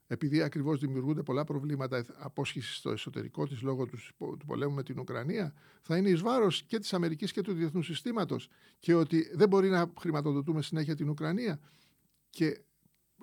επειδή 0.07 0.41
ακριβώς 0.41 0.79
δημιουργούνται 0.79 1.23
πολλά 1.23 1.43
προβλήματα 1.43 2.05
απόσχησης 2.17 2.75
στο 2.75 2.89
εσωτερικό 2.89 3.47
της 3.47 3.61
λόγω 3.61 3.85
τους, 3.85 4.13
του 4.17 4.45
πολέμου 4.45 4.73
με 4.73 4.83
την 4.83 4.99
Ουκρανία, 4.99 5.53
θα 5.81 5.97
είναι 5.97 6.09
εις 6.09 6.21
βάρος 6.21 6.63
και 6.63 6.79
της 6.79 6.93
Αμερικής 6.93 7.31
και 7.31 7.41
του 7.41 7.53
διεθνούς 7.53 7.85
συστήματος 7.85 8.49
και 8.79 8.93
ότι 8.93 9.29
δεν 9.33 9.47
μπορεί 9.47 9.69
να 9.69 9.93
χρηματοδοτούμε 9.99 10.61
συνέχεια 10.61 10.95
την 10.95 11.09
Ουκρανία 11.09 11.59
και 12.29 12.61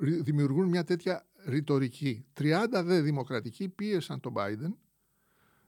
ρι- 0.01 0.23
δημιουργούν 0.23 0.69
μια 0.69 0.85
τέτοια 0.85 1.27
ρητορική. 1.45 2.27
30 2.35 2.83
δε 2.85 3.01
δημοκρατικοί 3.01 3.69
πίεσαν 3.69 4.21
τον 4.21 4.33
Biden 4.37 4.73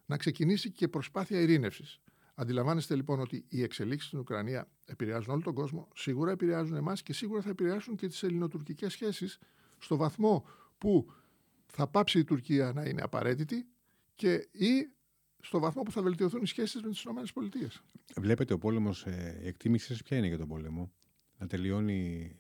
να 0.07 0.17
ξεκινήσει 0.17 0.71
και 0.71 0.89
προσπάθεια 0.89 1.41
ειρήνευσης. 1.41 2.01
Αντιλαμβάνεστε 2.35 2.95
λοιπόν 2.95 3.21
ότι 3.21 3.45
οι 3.49 3.63
εξελίξεις 3.63 4.07
στην 4.09 4.19
Ουκρανία 4.19 4.69
επηρεάζουν 4.85 5.33
όλο 5.33 5.43
τον 5.43 5.55
κόσμο, 5.55 5.89
σίγουρα 5.95 6.31
επηρεάζουν 6.31 6.77
εμάς 6.77 7.03
και 7.03 7.13
σίγουρα 7.13 7.41
θα 7.43 7.51
επηρεάσουν 7.51 7.97
και 7.97 8.07
τις 8.07 8.23
ελληνοτουρκικές 8.23 8.93
σχέσεις 8.93 9.39
στο 9.79 9.97
βαθμό 9.97 10.45
που 10.79 11.13
θα 11.67 11.87
πάψει 11.87 12.19
η 12.19 12.25
Τουρκία 12.25 12.73
να 12.73 12.85
είναι 12.85 13.03
απαραίτητη 13.03 13.67
και 14.15 14.49
ή 14.53 14.91
στο 15.41 15.59
βαθμό 15.59 15.83
που 15.83 15.93
θα 15.93 16.03
βελτιωθούν 16.03 16.43
οι 16.43 16.47
σχέσεις 16.47 16.83
με 16.83 16.91
τις 16.91 17.03
ΗΠΑ. 17.03 17.71
Βλέπετε 18.17 18.53
ο 18.53 18.59
πόλεμος, 18.59 19.05
ε, 19.07 19.41
η 19.43 19.47
εκτίμησή 19.47 19.87
σας 19.87 20.03
ποια 20.03 20.17
είναι 20.17 20.27
για 20.27 20.39
τον 20.39 20.49
πόλεμο, 20.49 20.93
να 21.39 21.47
τελειώνει 21.47 22.33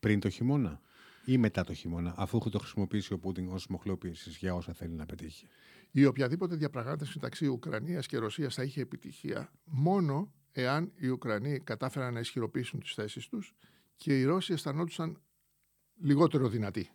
πριν 0.00 0.20
το 0.20 0.28
χειμώνα 0.28 0.80
ή 1.24 1.38
μετά 1.38 1.64
το 1.64 1.74
χειμώνα, 1.74 2.14
αφού 2.16 2.38
το 2.50 2.58
χρησιμοποιήσει 2.58 3.12
ο 3.12 3.18
Πούτιν 3.18 3.48
ως 3.48 3.66
μοχλόπιση 3.66 4.30
για 4.30 4.54
όσα 4.54 4.72
θέλει 4.72 4.94
να 4.94 5.06
πετύχει; 5.06 5.46
Η 5.90 6.04
οποιαδήποτε 6.04 6.56
διαπραγμάτευση 6.56 7.12
μεταξύ 7.14 7.46
Ουκρανίας 7.46 8.06
και 8.06 8.16
Ρωσίας 8.16 8.54
θα 8.54 8.62
είχε 8.62 8.80
επιτυχία 8.80 9.52
μόνο 9.64 10.32
εάν 10.52 10.92
οι 10.96 11.08
Ουκρανοί 11.08 11.60
κατάφεραν 11.60 12.12
να 12.14 12.20
ισχυροποιήσουν 12.20 12.80
τις 12.80 12.94
θέσεις 12.94 13.28
τους 13.28 13.54
και 13.96 14.18
οι 14.18 14.24
Ρώσοι 14.24 14.52
αισθανόντουσαν 14.52 15.22
λιγότερο 16.00 16.48
δυνατοί. 16.48 16.90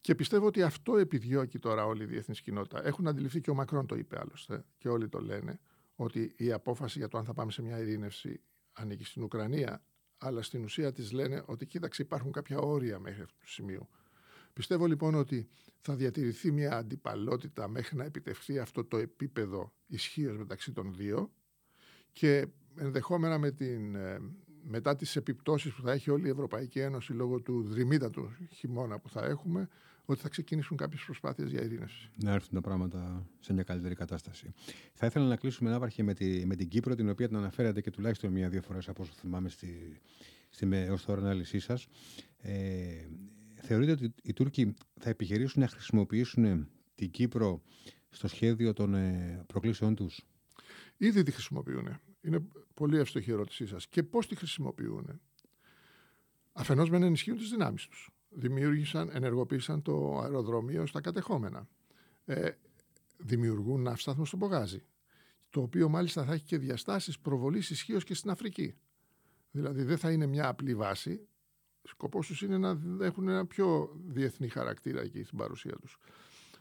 Και 0.00 0.14
πιστεύω 0.14 0.46
ότι 0.46 0.62
αυτό 0.62 0.96
επιδιώκει 0.96 1.58
τώρα 1.58 1.86
όλη 1.86 2.02
η 2.02 2.06
διεθνής 2.06 2.40
κοινότητα. 2.40 2.86
Έχουν 2.86 3.08
αντιληφθεί 3.08 3.40
και 3.40 3.50
ο 3.50 3.54
Μακρόν 3.54 3.86
το 3.86 3.94
είπε 3.94 4.18
άλλωστε 4.18 4.64
και 4.78 4.88
όλοι 4.88 5.08
το 5.08 5.20
λένε 5.20 5.60
ότι 5.94 6.34
η 6.36 6.52
απόφαση 6.52 6.98
για 6.98 7.08
το 7.08 7.18
αν 7.18 7.24
θα 7.24 7.34
πάμε 7.34 7.52
σε 7.52 7.62
μια 7.62 7.78
ειρήνευση 7.78 8.40
ανήκει 8.72 9.04
στην 9.04 9.22
Ουκρανία, 9.22 9.82
αλλά 10.18 10.42
στην 10.42 10.64
ουσία 10.64 10.92
της 10.92 11.12
λένε 11.12 11.42
ότι 11.46 11.66
κοίταξε 11.66 12.02
υπάρχουν 12.02 12.32
κάποια 12.32 12.58
όρια 12.58 12.98
μέχρι 12.98 13.22
αυτού 13.22 13.38
του 13.38 13.48
σημείου. 13.48 13.88
Πιστεύω 14.52 14.86
λοιπόν 14.86 15.14
ότι 15.14 15.48
θα 15.80 15.94
διατηρηθεί 15.94 16.52
μια 16.52 16.76
αντιπαλότητα 16.76 17.68
μέχρι 17.68 17.96
να 17.96 18.04
επιτευχθεί 18.04 18.58
αυτό 18.58 18.84
το 18.84 18.96
επίπεδο 18.96 19.72
ισχύως 19.86 20.36
μεταξύ 20.36 20.72
των 20.72 20.94
δύο 20.94 21.32
και 22.12 22.46
ενδεχόμενα 22.76 23.38
με 23.38 23.50
την, 23.50 23.94
ε, 23.94 24.18
μετά 24.62 24.96
τις 24.96 25.16
επιπτώσεις 25.16 25.72
που 25.72 25.82
θα 25.82 25.92
έχει 25.92 26.10
όλη 26.10 26.26
η 26.26 26.30
Ευρωπαϊκή 26.30 26.78
Ένωση 26.78 27.12
λόγω 27.12 27.40
του 27.40 27.62
δρυμύτατου 27.62 28.30
χειμώνα 28.50 28.98
που 28.98 29.08
θα 29.08 29.24
έχουμε, 29.24 29.68
ότι 30.12 30.20
θα 30.20 30.28
ξεκινήσουν 30.28 30.76
κάποιες 30.76 31.02
προσπάθειες 31.04 31.50
για 31.50 31.62
ειρήνευση. 31.62 32.10
Να 32.16 32.32
έρθουν 32.32 32.54
τα 32.54 32.60
πράγματα 32.60 33.26
σε 33.40 33.52
μια 33.52 33.62
καλύτερη 33.62 33.94
κατάσταση. 33.94 34.52
Θα 34.92 35.06
ήθελα 35.06 35.26
να 35.26 35.36
κλείσουμε 35.36 35.70
Ναύαρχε 35.70 36.02
με, 36.02 36.14
τη, 36.14 36.46
με 36.46 36.56
την 36.56 36.68
Κύπρο, 36.68 36.94
την 36.94 37.08
οποία 37.08 37.28
την 37.28 37.36
αναφέρατε 37.36 37.80
και 37.80 37.90
τουλάχιστον 37.90 38.32
μία-δύο 38.32 38.62
φορές 38.62 38.88
από 38.88 39.02
όσο 39.02 39.12
θυμάμαι 39.12 39.48
στη, 39.48 40.00
στη, 40.50 40.88
ως 40.90 41.04
τώρα 41.04 41.20
ανάλυση 41.20 41.58
σας. 41.58 41.86
Ε, 42.36 43.06
θεωρείτε 43.54 43.92
ότι 43.92 44.14
οι 44.22 44.32
Τούρκοι 44.32 44.74
θα 45.00 45.08
επιχειρήσουν 45.08 45.60
να 45.60 45.68
χρησιμοποιήσουν 45.68 46.68
την 46.94 47.10
Κύπρο 47.10 47.62
στο 48.08 48.28
σχέδιο 48.28 48.72
των 48.72 48.94
ε, 48.94 49.44
προκλήσεών 49.46 49.94
τους; 49.94 50.24
Ήδη 50.96 51.22
τη 51.22 51.30
χρησιμοποιούν. 51.30 52.00
Είναι 52.20 52.46
πολύ 52.74 52.98
εύστοχη 52.98 53.30
η 53.30 53.32
ερώτησή 53.32 53.66
σας. 53.66 53.88
Και 53.88 54.02
πώς 54.02 54.26
τη 54.28 54.34
χρησιμοποιούν. 54.34 55.20
Αφενός 56.52 56.90
με 56.90 56.98
να 56.98 57.06
ενισχύουν 57.06 57.38
τις 57.38 57.50
δυνάμεις 57.50 57.86
τους. 57.86 58.10
Δημιούργησαν, 58.30 59.10
ενεργοποίησαν 59.12 59.82
το 59.82 60.18
αεροδρόμιο 60.18 60.86
στα 60.86 61.00
κατεχόμενα. 61.00 61.68
Ε, 62.24 62.50
δημιουργούν 63.16 63.82
ναύσταθμο 63.82 64.24
στον 64.24 64.38
Πογάζι. 64.38 64.84
Το 65.50 65.60
οποίο 65.60 65.88
μάλιστα 65.88 66.24
θα 66.24 66.32
έχει 66.32 66.44
και 66.44 66.58
διαστάσεις 66.58 67.18
προβολής 67.18 67.70
ισχύως 67.70 68.04
και 68.04 68.14
στην 68.14 68.30
Αφρική. 68.30 68.74
Δηλαδή 69.50 69.82
δεν 69.82 69.98
θα 69.98 70.10
είναι 70.12 70.26
μια 70.26 70.48
απλή 70.48 70.74
βάση. 70.74 71.28
Σκοπός 71.82 72.26
τους 72.26 72.42
είναι 72.42 72.58
να 72.58 72.78
έχουν 73.00 73.28
ένα 73.28 73.46
πιο 73.46 73.96
διεθνή 74.06 74.48
χαρακτήρα 74.48 75.00
εκεί 75.00 75.22
στην 75.22 75.38
παρουσία 75.38 75.76
τους. 75.80 75.98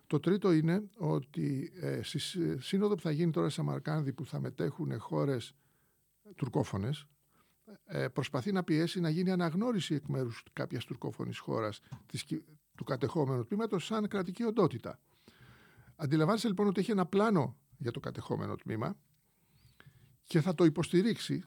Το 0.08 0.20
τρίτο 0.20 0.52
είναι 0.52 0.90
ότι 0.98 1.72
ε, 1.76 2.02
στη 2.04 2.20
σύνοδο 2.62 2.96
που 2.96 3.02
θα 3.02 3.12
γίνει 3.12 3.32
τώρα 3.32 3.50
σε 3.50 3.56
Σαμαρκάνδη 3.56 4.14
που 4.14 4.26
θα 4.26 4.40
μετέχουν 4.40 5.00
χώρες 5.00 5.54
τουρκόφωνες 6.36 7.00
ε, 7.00 7.19
προσπαθεί 8.14 8.52
να 8.52 8.64
πιέσει 8.64 9.00
να 9.00 9.10
γίνει 9.10 9.32
αναγνώριση 9.32 9.96
εκ 9.96 10.08
μέρους 10.08 10.44
κάποιας 10.54 10.86
τουρκόφωνης 10.86 11.38
χώρας 11.38 11.80
της, 12.06 12.26
του 12.76 12.84
κατεχόμενου 12.84 13.46
τμήματος 13.46 13.86
σαν 13.86 14.08
κρατική 14.08 14.44
οντότητα. 14.44 15.00
Αντιλαμβάνεσαι 15.96 16.48
λοιπόν 16.48 16.68
ότι 16.68 16.80
έχει 16.80 16.92
ένα 16.92 17.06
πλάνο 17.06 17.58
για 17.78 17.92
το 17.92 18.00
κατεχόμενο 18.00 18.56
τμήμα 18.56 18.98
και 20.24 20.42
θα 20.42 20.56
το 20.56 20.66
υποστηρίξει 20.66 21.44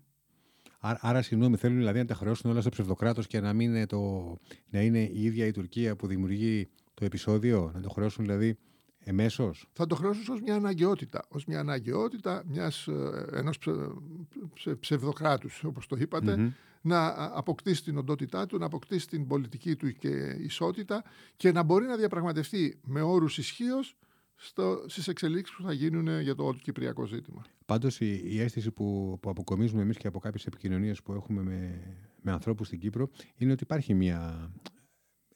Άρα, 0.84 0.98
άρα 1.00 1.22
συγγνώμη, 1.22 1.56
θέλουν 1.56 1.76
δηλαδή 1.76 1.98
να 1.98 2.04
τα 2.04 2.14
χρεώσουν 2.14 2.50
όλα 2.50 2.60
στο 2.60 2.70
ψευδοκράτος 2.70 3.26
και 3.26 3.40
να, 3.40 3.52
μην 3.52 3.68
είναι 3.74 3.86
το, 3.86 4.34
να 4.68 4.80
είναι 4.80 4.98
η 4.98 5.22
ίδια 5.22 5.46
η 5.46 5.50
Τουρκία 5.50 5.96
που 5.96 6.06
δημιουργεί 6.06 6.68
το 6.94 7.04
επεισόδιο, 7.04 7.70
να 7.74 7.80
το 7.80 7.88
χρεώσουν 7.88 8.24
δηλαδή 8.24 8.58
εμέσως; 9.04 9.66
Θα 9.72 9.86
το 9.86 9.94
χρεώσουν 9.94 10.34
ως 10.34 10.40
μια 10.40 10.54
αναγκαιότητα. 10.54 11.24
Ω 11.28 11.36
μια 11.46 11.60
αναγκαιότητα 11.60 12.44
μιας, 12.46 12.86
ε, 12.86 13.26
ενός 13.32 13.58
ψε, 14.54 14.74
ψευδοκράτους, 14.74 15.64
όπως 15.64 15.86
το 15.86 15.96
είπατε, 15.96 16.54
να 16.80 17.14
αποκτήσει 17.36 17.82
την 17.82 17.98
οντότητά 17.98 18.46
του, 18.46 18.58
να 18.58 18.66
αποκτήσει 18.66 19.08
την 19.08 19.26
πολιτική 19.26 19.76
του 19.76 19.92
και 19.92 20.36
ισότητα 20.40 21.04
και 21.36 21.52
να 21.52 21.62
μπορεί 21.62 21.86
να 21.86 21.96
διαπραγματευτεί 21.96 22.78
με 22.84 23.00
όρους 23.00 23.38
ισχύως 23.38 23.96
στις 24.86 25.08
εξελίξεις 25.08 25.56
που 25.56 25.62
θα 25.62 25.72
γίνουν 25.72 26.20
για 26.20 26.34
το 26.34 26.54
κυπριακό 26.62 27.06
ζήτημα. 27.06 27.42
Πάντως, 27.66 28.00
η, 28.00 28.20
η 28.24 28.40
αίσθηση 28.40 28.70
που, 28.70 29.18
που 29.22 29.30
αποκομίζουμε 29.30 29.82
εμείς 29.82 29.96
και 29.96 30.06
από 30.06 30.18
κάποιες 30.18 30.46
επικοινωνίες 30.46 31.02
που 31.02 31.12
έχουμε 31.12 31.42
με, 31.42 31.80
με 32.22 32.32
ανθρώπους 32.32 32.66
στην 32.66 32.78
Κύπρο 32.78 33.10
είναι 33.36 33.52
ότι 33.52 33.62
υπάρχει 33.62 33.94
μια 33.94 34.50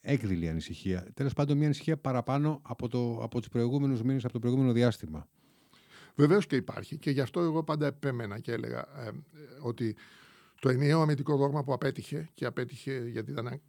έκδηλη 0.06 0.48
ανησυχία. 0.48 1.06
Τέλος 1.14 1.32
πάντων, 1.32 1.56
μια 1.56 1.66
ανησυχία 1.66 1.96
παραπάνω 1.96 2.60
από, 2.62 2.88
το, 2.88 3.18
από 3.22 3.38
τους 3.38 3.48
προηγούμενους 3.48 4.02
μήνες, 4.02 4.24
από 4.24 4.32
το 4.32 4.38
προηγούμενο 4.38 4.72
διάστημα. 4.72 5.28
Βεβαίως 6.14 6.46
και 6.46 6.56
υπάρχει. 6.56 6.96
Και 6.98 7.10
γι' 7.10 7.20
αυτό 7.20 7.40
εγώ 7.40 7.62
πάντα 7.64 7.86
επέμενα 7.86 8.38
και 8.38 8.52
έλεγα 8.52 8.78
ε, 8.78 9.10
ότι 9.60 9.96
το 10.60 10.68
ενιαίο 10.68 11.00
αμυντικό 11.00 11.36
δόγμα 11.36 11.64
που 11.64 11.72
απέτυχε 11.72 12.28
και 12.34 12.44
απέτυχε 12.44 13.08
γιατί 13.08 13.30
ήταν 13.30 13.60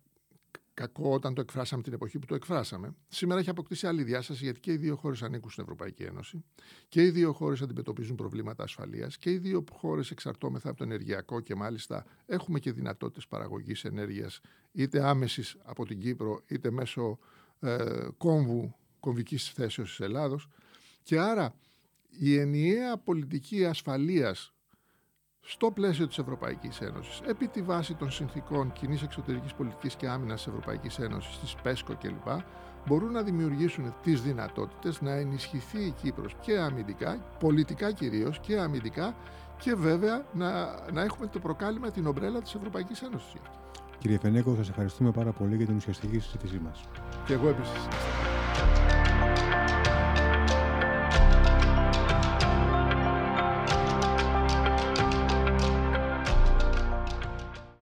κακό 0.78 1.14
όταν 1.14 1.34
το 1.34 1.42
εκφράσαμε 1.42 1.84
την 1.84 1.94
εποχή 1.94 2.20
που 2.20 2.26
το 2.26 2.36
εκφράσαμε. 2.36 2.96
Σήμερα 3.08 3.40
έχει 3.40 3.50
αποκτήσει 3.50 3.88
άλλη 3.88 4.04
διάσταση 4.04 4.44
γιατί 4.44 4.60
και 4.60 4.72
οι 4.72 4.78
δύο 4.78 4.96
χώρες 4.96 5.24
ανήκουν 5.24 5.50
στην 5.50 5.64
Ευρωπαϊκή 5.64 6.04
Ένωση 6.04 6.44
και 6.90 7.04
οι 7.04 7.10
δύο 7.10 7.34
χώρες 7.34 7.62
αντιμετωπίζουν 7.62 8.16
προβλήματα 8.16 8.64
ασφαλείας 8.64 9.18
και 9.18 9.32
οι 9.32 9.38
δύο 9.38 9.64
χώρες 9.72 10.12
εξαρτώμεθα 10.12 10.70
από 10.70 10.78
το 10.78 10.84
ενεργειακό 10.84 11.40
και 11.40 11.56
μάλιστα 11.56 12.06
έχουμε 12.26 12.60
και 12.60 12.72
δυνατότητες 12.72 13.28
παραγωγής 13.28 13.84
ενέργειας 13.84 14.40
είτε 14.72 15.08
άμεσης 15.08 15.58
από 15.64 15.86
την 15.86 16.00
Κύπρο 16.00 16.42
είτε 16.48 16.72
μέσω 16.72 17.20
ε, 17.60 18.08
κόμβου 18.18 18.76
κομβικής 19.00 19.50
θέσεως 19.50 19.90
της 19.90 20.00
Ελλάδος. 20.00 20.48
Και 21.04 21.20
άρα 21.20 21.56
η 22.10 22.38
ενιαία 22.40 22.98
πολιτική 22.98 23.66
ασφαλείας 23.66 24.54
στο 25.50 25.72
πλαίσιο 25.72 26.08
της 26.08 26.18
Ευρωπαϊκής 26.18 26.82
Ένωσης, 26.82 27.22
επί 27.28 27.48
τη 27.48 27.62
βάση 27.62 27.94
των 27.94 28.12
συνθήκων 28.12 28.74
κοινής 28.74 29.02
εξωτερικής 29.02 29.54
πολιτικής 29.54 29.96
και 29.96 30.08
άμυνας 30.08 30.44
της 30.44 30.48
Ευρωπαϊκής 30.48 31.00
Ένωσης, 31.00 31.40
της 31.40 31.56
ΠΕΣΚΟ 31.64 31.96
κλπ, 32.02 32.42
μπορούν 32.88 33.12
να 33.12 33.22
δημιουργήσουν 33.22 33.94
τις 34.04 34.22
δυνατότητες 34.22 35.02
να 35.02 35.12
ενισχυθεί 35.12 35.80
η 35.80 35.92
Κύπρος 36.02 36.36
και 36.42 36.58
αμυντικά, 36.58 37.20
πολιτικά 37.40 37.92
κυρίως 37.92 38.40
και 38.40 38.60
αμυντικά 38.60 39.16
και 39.60 39.76
βέβαια 39.76 40.26
να, 40.34 40.50
να 40.92 41.02
έχουμε 41.02 41.28
το 41.28 41.40
προκάλημα 41.40 41.92
την 41.92 42.08
ομπρέλα 42.08 42.42
της 42.42 42.56
Ευρωπαϊκής 42.56 43.02
Ένωσης. 43.02 43.34
Κύριε 43.98 44.18
Φενέκο, 44.18 44.56
σας 44.56 44.70
ευχαριστούμε 44.70 45.12
πάρα 45.12 45.32
πολύ 45.32 45.56
για 45.56 45.66
την 45.66 45.76
ουσιαστική 45.76 46.20
συζήτησή 46.20 46.60
μας. 46.64 46.84
Και 47.26 47.34
εγώ 47.34 47.48
επίσης. 47.48 47.88